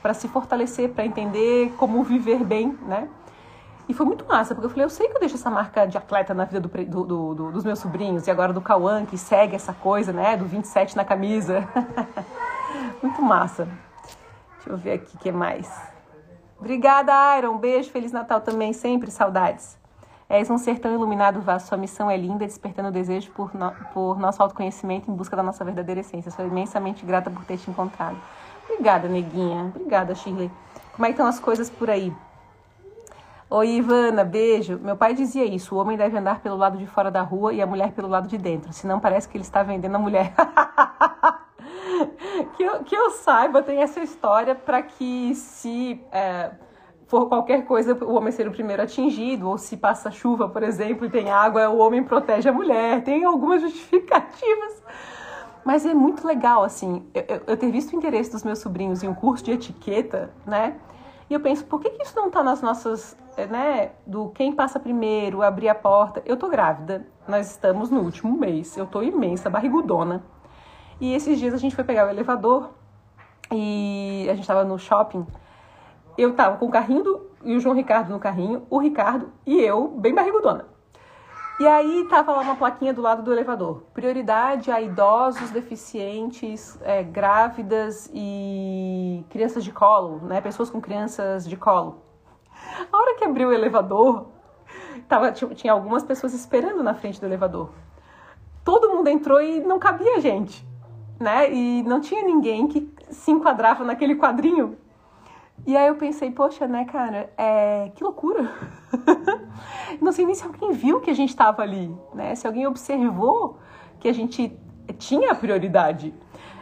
para 0.01 0.15
se 0.15 0.27
fortalecer, 0.27 0.91
para 0.91 1.05
entender 1.05 1.73
como 1.77 2.03
viver 2.03 2.43
bem, 2.43 2.79
né? 2.87 3.09
E 3.91 3.93
foi 3.93 4.07
muito 4.07 4.25
massa, 4.25 4.55
porque 4.55 4.67
eu 4.67 4.71
falei, 4.71 4.85
eu 4.85 4.89
sei 4.89 5.09
que 5.09 5.17
eu 5.17 5.19
deixo 5.19 5.35
essa 5.35 5.51
marca 5.51 5.85
de 5.85 5.99
atleta 5.99 6.33
na 6.33 6.45
vida 6.45 6.61
do, 6.61 6.69
do, 6.69 7.35
do, 7.35 7.51
dos 7.51 7.65
meus 7.65 7.81
sobrinhos, 7.81 8.25
e 8.25 8.31
agora 8.31 8.53
do 8.53 8.61
Cauã, 8.61 9.05
que 9.05 9.19
segue 9.19 9.57
essa 9.57 9.73
coisa, 9.73 10.13
né, 10.13 10.37
do 10.37 10.45
27 10.45 10.97
na 10.97 11.05
camisa. 11.05 11.69
muito 13.03 13.21
massa. 13.21 13.67
Deixa 14.55 14.71
eu 14.71 14.77
ver 14.77 14.93
aqui 14.93 15.17
o 15.17 15.19
que 15.19 15.33
mais. 15.33 15.69
Obrigada, 16.57 17.13
Iron. 17.37 17.59
Beijo, 17.59 17.91
Feliz 17.91 18.13
Natal 18.13 18.41
também, 18.41 18.73
sempre 18.73 19.11
saudades. 19.11 19.77
És 20.29 20.49
um 20.49 20.57
ser 20.57 20.79
tão 20.79 20.95
iluminado, 20.95 21.41
vasto. 21.41 21.67
Sua 21.67 21.77
missão 21.77 22.09
é 22.09 22.17
linda, 22.17 22.47
despertando 22.47 22.91
o 22.91 22.93
desejo 22.93 23.33
por, 23.33 23.53
no, 23.53 23.73
por 23.93 24.21
nosso 24.21 24.41
autoconhecimento 24.41 25.11
em 25.11 25.15
busca 25.17 25.35
da 25.35 25.43
nossa 25.43 25.65
verdadeira 25.65 26.01
essência. 26.01 26.31
Sou 26.31 26.47
imensamente 26.47 27.05
grata 27.05 27.29
por 27.29 27.45
ter 27.45 27.59
te 27.59 27.69
encontrado. 27.69 28.17
Obrigada, 28.69 29.09
neguinha. 29.09 29.65
Obrigada, 29.75 30.15
Shirley. 30.15 30.49
Como 30.93 31.07
é 31.07 31.09
que 31.09 31.15
estão 31.15 31.27
as 31.27 31.41
coisas 31.41 31.69
por 31.69 31.91
aí? 31.91 32.15
Oi, 33.53 33.69
Ivana, 33.69 34.23
beijo. 34.23 34.79
Meu 34.79 34.97
pai 34.97 35.13
dizia 35.13 35.45
isso: 35.45 35.75
o 35.75 35.79
homem 35.79 35.97
deve 35.97 36.17
andar 36.17 36.41
pelo 36.41 36.57
lado 36.57 36.79
de 36.79 36.87
fora 36.87 37.11
da 37.11 37.21
rua 37.21 37.53
e 37.53 37.61
a 37.61 37.67
mulher 37.67 37.91
pelo 37.91 38.07
lado 38.07 38.29
de 38.29 38.39
dentro. 38.39 38.73
Senão 38.73 39.01
parece 39.01 39.29
que 39.29 39.37
ele 39.37 39.43
está 39.43 39.61
vendendo 39.65 39.97
a 39.97 39.99
mulher. 39.99 40.33
que, 42.57 42.63
eu, 42.63 42.85
que 42.85 42.95
eu 42.95 43.11
saiba, 43.11 43.61
tem 43.61 43.83
essa 43.83 43.99
história 43.99 44.55
para 44.55 44.81
que 44.83 45.35
se. 45.35 46.01
É, 46.13 46.53
for 47.09 47.29
qualquer 47.29 47.65
coisa, 47.65 47.93
o 48.05 48.15
homem 48.15 48.31
ser 48.31 48.47
o 48.47 48.53
primeiro 48.53 48.85
atingido, 48.85 49.49
ou 49.49 49.59
se 49.59 49.77
passa 49.77 50.13
chuva, 50.13 50.49
por 50.49 50.63
exemplo, 50.63 51.05
e 51.05 51.11
tem 51.11 51.29
água, 51.29 51.69
o 51.71 51.79
homem 51.79 52.05
protege 52.05 52.49
a 52.49 52.53
mulher. 52.53 53.03
Tem 53.03 53.25
algumas 53.25 53.63
justificativas. 53.63 54.81
Mas 55.65 55.85
é 55.85 55.93
muito 55.93 56.25
legal, 56.25 56.63
assim, 56.63 57.05
eu, 57.13 57.43
eu 57.49 57.57
ter 57.57 57.73
visto 57.73 57.93
o 57.93 57.97
interesse 57.97 58.31
dos 58.31 58.45
meus 58.45 58.61
sobrinhos 58.61 59.03
em 59.03 59.09
um 59.09 59.15
curso 59.15 59.45
de 59.45 59.51
etiqueta, 59.51 60.31
né? 60.47 60.77
E 61.31 61.35
eu 61.35 61.39
penso, 61.39 61.65
por 61.65 61.81
que, 61.81 61.91
que 61.91 62.03
isso 62.03 62.17
não 62.17 62.27
está 62.27 62.43
nas 62.43 62.61
nossas, 62.61 63.17
né, 63.47 63.93
do 64.07 64.29
quem 64.31 64.53
passa 64.53 64.79
primeiro, 64.81 65.43
abrir 65.43 65.69
a 65.69 65.75
porta? 65.75 66.23
Eu 66.25 66.37
tô 66.37 66.49
grávida, 66.49 67.07
nós 67.29 67.51
estamos 67.51 67.91
no 67.91 68.01
último 68.01 68.37
mês, 68.39 68.77
eu 68.77 68.87
tô 68.87 69.03
imensa, 69.03 69.51
barrigudona. 69.51 70.23
E 71.01 71.15
esses 71.15 71.39
dias 71.39 71.55
a 71.55 71.59
gente 71.59 71.75
foi 71.75 71.85
pegar 71.85 72.07
o 72.07 72.11
elevador 72.11 72.71
e 73.53 74.27
a 74.29 74.35
gente 74.35 74.43
estava 74.43 74.65
no 74.65 74.79
shopping 74.79 75.27
eu 76.21 76.35
tava 76.35 76.59
com 76.59 76.67
o 76.67 76.71
carrinho 76.71 77.03
do, 77.03 77.31
e 77.45 77.57
o 77.57 77.61
João 77.61 77.75
Ricardo 77.75 78.11
no 78.11 78.19
carrinho, 78.19 78.67
o 78.69 78.79
Ricardo 78.79 79.33
e 79.47 79.59
eu, 79.59 79.89
bem 79.89 80.15
barrigudona. 80.15 80.67
E 81.59 81.67
aí 81.67 82.07
tava 82.09 82.33
lá 82.33 82.41
uma 82.41 82.57
plaquinha 82.57 82.93
do 82.93 83.03
lado 83.03 83.23
do 83.23 83.33
elevador. 83.33 83.83
Prioridade 83.93 84.71
a 84.71 84.81
idosos, 84.81 85.51
deficientes, 85.51 86.79
é, 86.83 87.03
grávidas 87.03 88.11
e 88.15 89.25
crianças 89.29 89.63
de 89.63 89.71
colo, 89.71 90.21
né? 90.23 90.41
Pessoas 90.41 90.71
com 90.71 90.81
crianças 90.81 91.47
de 91.47 91.59
colo. 91.59 92.03
A 92.93 92.97
hora 92.97 93.17
que 93.17 93.25
abriu 93.25 93.49
o 93.49 93.53
elevador, 93.53 94.29
tava, 95.09 95.33
tinha 95.33 95.73
algumas 95.73 96.03
pessoas 96.03 96.35
esperando 96.35 96.83
na 96.83 96.95
frente 96.95 97.21
do 97.21 97.27
elevador. 97.27 97.71
Todo 98.65 98.91
mundo 98.91 99.09
entrou 99.09 99.41
e 99.41 99.61
não 99.61 99.79
cabia 99.79 100.21
gente, 100.21 100.67
né? 101.19 101.53
E 101.53 101.83
não 101.83 102.01
tinha 102.01 102.23
ninguém 102.23 102.69
que 102.69 102.93
se 103.11 103.31
enquadrava 103.31 103.85
naquele 103.85 104.15
quadrinho 104.17 104.77
e 105.67 105.77
aí 105.77 105.89
eu 105.89 105.97
pensei, 105.97 106.31
poxa, 106.31 106.67
né, 106.67 106.85
cara, 106.85 107.31
é... 107.37 107.91
que 107.95 108.03
loucura. 108.03 108.51
não 110.01 110.11
sei 110.11 110.25
nem 110.25 110.35
se 110.35 110.45
alguém 110.45 110.73
viu 110.73 111.01
que 111.01 111.11
a 111.11 111.15
gente 111.15 111.31
estava 111.31 111.63
ali, 111.63 111.95
né? 112.15 112.35
Se 112.35 112.47
alguém 112.47 112.67
observou 112.67 113.59
que 113.99 114.09
a 114.09 114.13
gente 114.13 114.57
tinha 114.99 115.35
prioridade. 115.35 116.15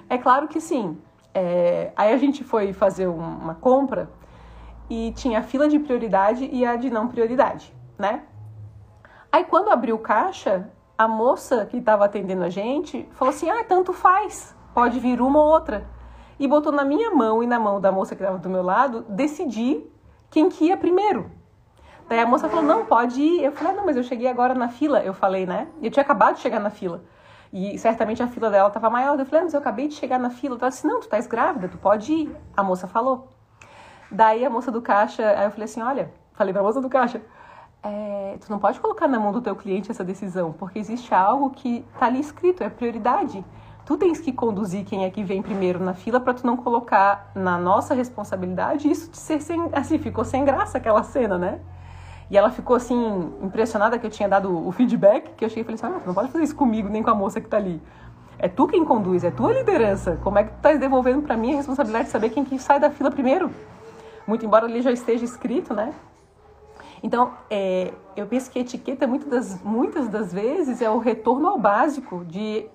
É 0.08 0.18
claro 0.18 0.48
que 0.48 0.60
sim. 0.60 0.98
É... 1.32 1.92
Aí 1.96 2.12
a 2.12 2.16
gente 2.16 2.42
foi 2.42 2.72
fazer 2.72 3.06
uma 3.06 3.54
compra 3.54 4.10
e 4.88 5.12
tinha 5.12 5.40
a 5.40 5.42
fila 5.42 5.68
de 5.68 5.78
prioridade 5.78 6.48
e 6.50 6.64
a 6.64 6.76
de 6.76 6.90
não 6.90 7.08
prioridade, 7.08 7.74
né? 7.98 8.22
Aí 9.30 9.44
quando 9.44 9.70
abriu 9.70 9.96
o 9.96 9.98
caixa, 9.98 10.70
a 10.96 11.06
moça 11.06 11.66
que 11.66 11.76
estava 11.76 12.04
atendendo 12.04 12.44
a 12.44 12.48
gente 12.48 13.08
falou 13.12 13.32
assim: 13.32 13.50
ah, 13.50 13.64
tanto 13.64 13.92
faz, 13.92 14.56
pode 14.74 14.98
vir 14.98 15.20
uma 15.20 15.38
ou 15.38 15.46
outra 15.46 15.86
e 16.38 16.46
botou 16.46 16.72
na 16.72 16.84
minha 16.84 17.10
mão 17.10 17.42
e 17.42 17.46
na 17.46 17.58
mão 17.58 17.80
da 17.80 17.92
moça 17.92 18.14
que 18.14 18.22
estava 18.22 18.38
do 18.38 18.48
meu 18.48 18.62
lado 18.62 19.04
decidir 19.08 19.92
quem 20.30 20.48
que 20.48 20.66
ia 20.66 20.76
primeiro. 20.76 21.30
Daí 22.08 22.20
a 22.20 22.26
moça 22.26 22.48
falou: 22.48 22.64
Não, 22.64 22.86
pode 22.86 23.20
ir. 23.20 23.44
Eu 23.44 23.52
falei: 23.52 23.72
ah, 23.72 23.76
Não, 23.76 23.86
mas 23.86 23.96
eu 23.96 24.02
cheguei 24.02 24.28
agora 24.28 24.54
na 24.54 24.68
fila. 24.68 25.00
Eu 25.02 25.12
falei, 25.12 25.44
né? 25.44 25.68
Eu 25.82 25.90
tinha 25.90 26.02
acabado 26.02 26.36
de 26.36 26.40
chegar 26.40 26.58
na 26.58 26.70
fila. 26.70 27.04
E 27.52 27.78
certamente 27.78 28.22
a 28.22 28.28
fila 28.28 28.50
dela 28.50 28.68
estava 28.68 28.88
maior. 28.88 29.18
Eu 29.18 29.26
falei: 29.26 29.40
ah, 29.40 29.44
Mas 29.44 29.54
eu 29.54 29.60
acabei 29.60 29.88
de 29.88 29.94
chegar 29.94 30.18
na 30.18 30.30
fila. 30.30 30.56
Ela 30.58 30.70
disse: 30.70 30.86
Não, 30.86 31.00
tu 31.00 31.02
estás 31.02 31.26
grávida, 31.26 31.68
tu 31.68 31.76
pode 31.76 32.12
ir. 32.12 32.36
A 32.56 32.62
moça 32.62 32.86
falou. 32.86 33.28
Daí 34.10 34.44
a 34.44 34.50
moça 34.50 34.70
do 34.70 34.80
caixa, 34.80 35.22
aí 35.22 35.44
eu 35.44 35.50
falei 35.50 35.64
assim: 35.64 35.82
Olha, 35.82 36.10
falei 36.34 36.52
pra 36.52 36.62
moça 36.62 36.80
do 36.80 36.88
caixa. 36.88 37.20
É, 37.82 38.36
tu 38.40 38.50
não 38.50 38.58
pode 38.58 38.80
colocar 38.80 39.06
na 39.06 39.20
mão 39.20 39.30
do 39.30 39.40
teu 39.40 39.54
cliente 39.54 39.90
essa 39.90 40.02
decisão, 40.02 40.52
porque 40.52 40.78
existe 40.78 41.14
algo 41.14 41.50
que 41.50 41.86
tá 41.98 42.06
ali 42.06 42.18
escrito, 42.18 42.62
é 42.64 42.68
prioridade 42.68 43.44
tu 43.88 43.96
tens 43.96 44.20
que 44.20 44.30
conduzir 44.30 44.84
quem 44.84 45.06
é 45.06 45.10
que 45.10 45.24
vem 45.24 45.40
primeiro 45.40 45.82
na 45.82 45.94
fila 45.94 46.20
para 46.20 46.34
tu 46.34 46.46
não 46.46 46.58
colocar 46.58 47.30
na 47.34 47.56
nossa 47.56 47.94
responsabilidade 47.94 48.86
isso 48.86 49.10
de 49.10 49.16
ser 49.16 49.40
sem, 49.40 49.66
assim, 49.72 49.96
ficou 49.96 50.26
sem 50.26 50.44
graça 50.44 50.76
aquela 50.76 51.02
cena, 51.02 51.38
né? 51.38 51.58
E 52.30 52.36
ela 52.36 52.50
ficou 52.50 52.76
assim 52.76 53.32
impressionada 53.42 53.98
que 53.98 54.04
eu 54.04 54.10
tinha 54.10 54.28
dado 54.28 54.68
o 54.68 54.70
feedback, 54.72 55.30
que 55.34 55.42
eu 55.42 55.48
cheguei 55.48 55.62
e 55.62 55.64
falei 55.64 55.80
assim: 55.80 55.86
ah, 55.86 56.06
não 56.06 56.12
pode 56.12 56.30
fazer 56.30 56.44
isso 56.44 56.54
comigo 56.54 56.86
nem 56.90 57.02
com 57.02 57.08
a 57.08 57.14
moça 57.14 57.40
que 57.40 57.48
tá 57.48 57.56
ali. 57.56 57.80
É 58.38 58.46
tu 58.46 58.66
quem 58.66 58.84
conduz, 58.84 59.24
é 59.24 59.30
tua 59.30 59.54
liderança. 59.54 60.18
Como 60.22 60.38
é 60.38 60.44
que 60.44 60.50
tu 60.50 60.56
estás 60.56 60.78
devolvendo 60.78 61.22
para 61.22 61.34
mim 61.34 61.54
a 61.54 61.56
responsabilidade 61.56 62.04
de 62.04 62.10
saber 62.10 62.28
quem 62.28 62.44
que 62.44 62.58
sai 62.58 62.78
da 62.78 62.90
fila 62.90 63.10
primeiro? 63.10 63.50
Muito 64.28 64.44
embora 64.44 64.66
ali 64.66 64.82
já 64.82 64.92
esteja 64.92 65.24
escrito, 65.24 65.72
né? 65.72 65.94
Então, 67.02 67.32
é, 67.48 67.94
eu 68.14 68.26
penso 68.26 68.50
que 68.50 68.58
a 68.58 68.62
etiqueta, 68.62 69.06
muitas 69.06 69.30
das, 69.30 69.62
muitas 69.62 70.06
das 70.06 70.34
vezes, 70.34 70.82
é 70.82 70.90
o 70.90 70.98
retorno 70.98 71.48
ao 71.48 71.58
básico 71.58 72.26
de 72.26 72.66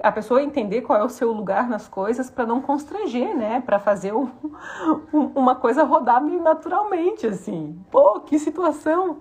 a 0.00 0.10
pessoa 0.10 0.42
entender 0.42 0.80
qual 0.80 0.98
é 0.98 1.04
o 1.04 1.10
seu 1.10 1.30
lugar 1.30 1.68
nas 1.68 1.86
coisas 1.86 2.30
para 2.30 2.46
não 2.46 2.62
constranger, 2.62 3.36
né? 3.36 3.60
Para 3.60 3.78
fazer 3.78 4.14
um, 4.14 4.30
um, 5.12 5.26
uma 5.34 5.54
coisa 5.54 5.84
rodar 5.84 6.22
meio 6.22 6.42
naturalmente, 6.42 7.26
assim. 7.26 7.78
Pô, 7.90 8.20
que 8.20 8.38
situação! 8.38 9.18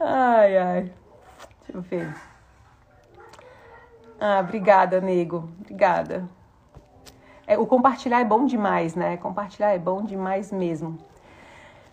Ai, 0.00 0.56
ai. 0.56 0.92
Deixa 1.60 1.74
eu 1.74 1.82
ver. 1.82 2.14
Ah, 4.18 4.40
obrigada, 4.40 5.02
nego. 5.02 5.50
Obrigada. 5.60 6.26
É, 7.46 7.58
o 7.58 7.66
compartilhar 7.66 8.20
é 8.20 8.24
bom 8.24 8.46
demais, 8.46 8.94
né? 8.94 9.16
Compartilhar 9.16 9.72
é 9.72 9.78
bom 9.78 10.02
demais 10.02 10.50
mesmo. 10.50 10.98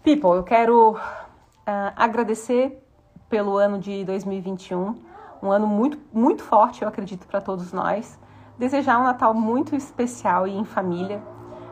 People, 0.03 0.31
eu 0.31 0.43
quero 0.43 0.93
uh, 0.93 1.93
agradecer 1.95 2.81
pelo 3.29 3.57
ano 3.57 3.77
de 3.77 4.03
2021 4.05 4.95
um 5.41 5.51
ano 5.51 5.65
muito, 5.67 5.97
muito 6.13 6.43
forte, 6.43 6.83
eu 6.83 6.87
acredito, 6.87 7.25
para 7.25 7.41
todos 7.41 7.73
nós. 7.73 8.19
Desejar 8.57 8.99
um 8.99 9.03
Natal 9.03 9.33
muito 9.33 9.75
especial 9.75 10.47
e 10.47 10.55
em 10.55 10.63
família. 10.63 11.21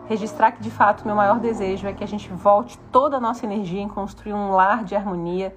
Registrar 0.08 0.52
que, 0.52 0.62
de 0.62 0.72
fato, 0.72 1.06
meu 1.06 1.16
maior 1.16 1.40
desejo 1.40 1.88
é 1.88 1.94
que 1.94 2.04
a 2.04 2.08
gente 2.08 2.30
volte 2.30 2.78
toda 2.92 3.18
a 3.18 3.20
nossa 3.20 3.46
energia 3.46 3.80
em 3.80 3.88
construir 3.88 4.34
um 4.34 4.52
lar 4.52 4.84
de 4.84 4.96
harmonia, 4.96 5.56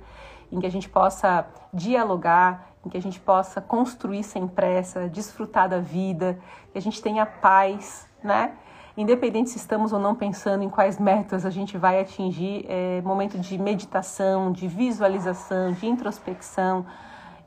em 0.51 0.61
que 0.61 0.67
a 0.67 0.71
gente 0.71 0.91
possa 0.91 1.47
dialogar, 1.73 2.67
em 2.85 2.91
que 2.91 2.99
a 2.99 3.01
gente 3.01 3.19
possa 3.19 3.63
construir 3.63 4.23
sem 4.23 4.47
pressa, 4.47 5.09
desfrutar 5.09 5.71
da 5.71 5.79
vida, 5.79 6.39
que 6.71 6.77
a 6.77 6.83
gente 6.83 7.01
tenha 7.01 7.25
paz, 7.25 8.07
né? 8.23 8.53
Independente 8.97 9.51
se 9.51 9.57
estamos 9.57 9.93
ou 9.93 9.99
não 9.99 10.15
pensando 10.15 10.63
em 10.63 10.69
quais 10.69 10.99
metas 10.99 11.47
a 11.47 11.51
gente 11.51 11.79
vai 11.79 12.01
atingir, 12.01 12.67
é 12.69 13.01
momento 13.03 13.39
de 13.39 13.57
meditação, 13.59 14.53
de 14.53 14.69
visualização, 14.69 15.73
de 15.73 15.87
introspecção, 15.87 16.85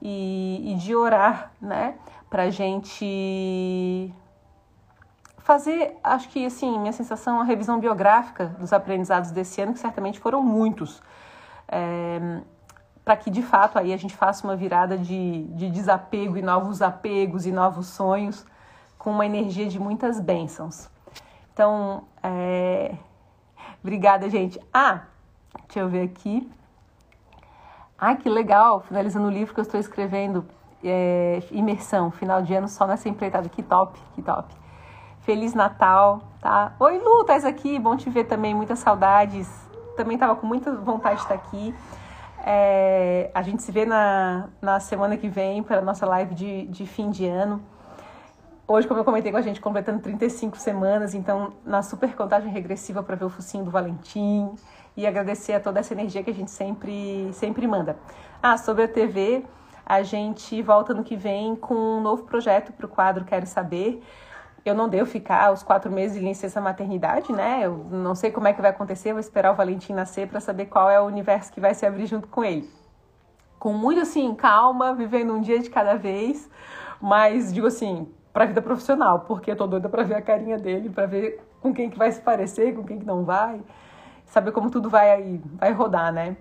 e, 0.01 0.73
e 0.73 0.75
de 0.75 0.95
orar, 0.95 1.51
né? 1.59 1.95
Para 2.29 2.49
gente 2.49 4.13
fazer, 5.39 5.97
acho 6.03 6.29
que 6.29 6.45
assim, 6.45 6.77
minha 6.79 6.93
sensação, 6.93 7.39
a 7.39 7.43
revisão 7.43 7.79
biográfica 7.79 8.47
dos 8.59 8.73
aprendizados 8.73 9.31
desse 9.31 9.61
ano, 9.61 9.73
que 9.73 9.79
certamente 9.79 10.19
foram 10.19 10.43
muitos. 10.43 11.01
É, 11.67 12.41
para 13.03 13.15
que 13.15 13.29
de 13.29 13.41
fato 13.41 13.77
aí 13.77 13.93
a 13.93 13.97
gente 13.97 14.15
faça 14.15 14.45
uma 14.45 14.55
virada 14.55 14.97
de, 14.97 15.43
de 15.43 15.69
desapego 15.69 16.37
e 16.37 16.41
novos 16.41 16.81
apegos 16.81 17.45
e 17.45 17.51
novos 17.51 17.87
sonhos 17.87 18.45
com 19.05 19.11
uma 19.11 19.23
energia 19.23 19.67
de 19.67 19.79
muitas 19.79 20.19
bênçãos. 20.19 20.89
Então, 21.53 22.05
é... 22.23 22.95
obrigada, 23.83 24.27
gente. 24.31 24.59
Ah, 24.73 25.03
deixa 25.67 25.81
eu 25.81 25.87
ver 25.87 26.01
aqui. 26.01 26.51
Ah, 27.99 28.15
que 28.15 28.27
legal! 28.27 28.79
Finalizando 28.79 29.27
o 29.27 29.29
livro 29.29 29.53
que 29.53 29.59
eu 29.59 29.61
estou 29.61 29.79
escrevendo, 29.79 30.43
é, 30.83 31.39
Imersão, 31.51 32.09
final 32.09 32.41
de 32.41 32.55
ano 32.55 32.67
só 32.67 32.87
nessa 32.87 33.07
empreitada. 33.07 33.47
Que 33.47 33.61
top, 33.61 33.99
que 34.15 34.23
top. 34.23 34.51
Feliz 35.19 35.53
Natal, 35.53 36.23
tá? 36.41 36.73
Oi, 36.79 36.97
Lu, 36.97 37.21
estás 37.21 37.45
aqui? 37.45 37.77
Bom 37.77 37.95
te 37.95 38.09
ver 38.09 38.23
também, 38.23 38.55
muitas 38.55 38.79
saudades. 38.79 39.47
Também 39.95 40.15
estava 40.15 40.35
com 40.35 40.47
muita 40.47 40.73
vontade 40.73 41.17
de 41.17 41.21
estar 41.21 41.35
aqui. 41.35 41.75
É, 42.43 43.29
a 43.35 43.43
gente 43.43 43.61
se 43.61 43.71
vê 43.71 43.85
na, 43.85 44.49
na 44.59 44.79
semana 44.79 45.15
que 45.15 45.29
vem 45.29 45.61
para 45.61 45.77
a 45.77 45.81
nossa 45.81 46.07
live 46.07 46.33
de, 46.33 46.65
de 46.65 46.87
fim 46.87 47.11
de 47.11 47.27
ano. 47.27 47.74
Hoje, 48.67 48.87
como 48.87 48.99
eu 48.99 49.05
comentei 49.05 49.31
com 49.31 49.37
a 49.37 49.41
gente, 49.41 49.61
completando 49.61 49.99
35 49.99 50.57
semanas, 50.57 51.13
então 51.13 51.53
na 51.63 51.83
super 51.83 52.15
contagem 52.15 52.51
regressiva 52.51 53.03
para 53.03 53.15
ver 53.15 53.25
o 53.25 53.29
focinho 53.29 53.63
do 53.63 53.69
Valentim 53.69 54.55
e 54.97 55.05
agradecer 55.05 55.53
a 55.53 55.59
toda 55.59 55.79
essa 55.79 55.93
energia 55.93 56.23
que 56.23 56.31
a 56.31 56.33
gente 56.33 56.49
sempre, 56.49 57.29
sempre 57.33 57.67
manda. 57.67 57.95
Ah, 58.41 58.57
sobre 58.57 58.81
a 58.81 58.87
TV, 58.87 59.45
a 59.85 60.01
gente 60.01 60.63
volta 60.63 60.95
no 60.95 61.03
que 61.03 61.15
vem 61.15 61.55
com 61.55 61.75
um 61.75 62.01
novo 62.01 62.23
projeto 62.23 62.73
para 62.73 62.87
o 62.87 62.89
quadro 62.89 63.23
Quero 63.23 63.45
Saber. 63.45 64.01
Eu 64.65 64.73
não 64.73 64.89
devo 64.89 65.07
ficar 65.07 65.53
os 65.53 65.61
quatro 65.61 65.91
meses 65.91 66.19
de 66.19 66.25
licença 66.25 66.59
maternidade, 66.59 67.31
né? 67.31 67.59
Eu 67.63 67.85
não 67.91 68.15
sei 68.15 68.31
como 68.31 68.47
é 68.47 68.53
que 68.53 68.63
vai 68.63 68.71
acontecer, 68.71 69.11
vou 69.11 69.19
esperar 69.19 69.51
o 69.51 69.55
Valentim 69.55 69.93
nascer 69.93 70.27
para 70.27 70.39
saber 70.39 70.65
qual 70.65 70.89
é 70.89 70.99
o 70.99 71.03
universo 71.03 71.53
que 71.53 71.59
vai 71.59 71.75
se 71.75 71.85
abrir 71.85 72.07
junto 72.07 72.27
com 72.27 72.43
ele. 72.43 72.67
Com 73.59 73.73
muito 73.73 74.01
assim, 74.01 74.33
calma, 74.33 74.95
vivendo 74.95 75.33
um 75.35 75.39
dia 75.39 75.59
de 75.59 75.69
cada 75.69 75.95
vez, 75.95 76.49
mas 76.99 77.53
digo 77.53 77.67
assim, 77.67 78.11
para 78.35 78.43
a 78.43 78.47
vida 78.47 78.61
profissional, 78.61 79.21
porque 79.21 79.49
eu 79.49 79.55
tô 79.55 79.65
doida 79.65 79.87
para 79.87 80.03
ver 80.03 80.15
a 80.15 80.21
carinha 80.21 80.57
dele, 80.57 80.89
para 80.89 81.05
ver 81.05 81.41
com 81.61 81.73
quem 81.73 81.89
que 81.89 81.97
vai 81.97 82.11
se 82.11 82.19
parecer, 82.19 82.75
com 82.75 82.83
quem 82.83 82.99
que 82.99 83.05
não 83.05 83.23
vai, 83.23 83.61
saber 84.25 84.51
como 84.51 84.69
tudo 84.69 84.89
vai 84.89 85.09
aí, 85.09 85.41
vai 85.57 85.71
rodar, 85.71 86.11
né? 86.11 86.35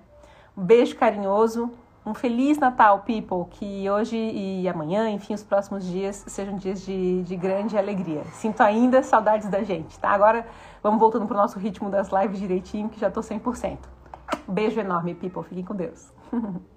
Um 0.58 0.64
beijo 0.64 0.96
carinhoso, 0.96 1.70
um 2.04 2.12
feliz 2.12 2.58
Natal, 2.58 3.04
people, 3.06 3.44
que 3.48 3.88
hoje 3.88 4.16
e 4.16 4.68
amanhã, 4.68 5.08
enfim, 5.08 5.34
os 5.34 5.44
próximos 5.44 5.86
dias 5.86 6.24
sejam 6.26 6.56
dias 6.56 6.84
de, 6.84 7.22
de 7.22 7.36
grande 7.36 7.78
alegria. 7.78 8.24
Sinto 8.32 8.60
ainda 8.60 9.00
saudades 9.04 9.48
da 9.48 9.62
gente, 9.62 9.96
tá? 10.00 10.08
Agora 10.08 10.44
vamos 10.82 10.98
voltando 10.98 11.26
pro 11.26 11.36
nosso 11.36 11.60
ritmo 11.60 11.88
das 11.90 12.08
lives 12.10 12.40
direitinho, 12.40 12.88
que 12.88 12.98
já 12.98 13.08
tô 13.08 13.20
100%. 13.20 13.78
Um 14.48 14.52
beijo 14.52 14.80
enorme, 14.80 15.14
people. 15.14 15.44
Fiquem 15.44 15.64
com 15.64 15.76
Deus. 15.76 16.12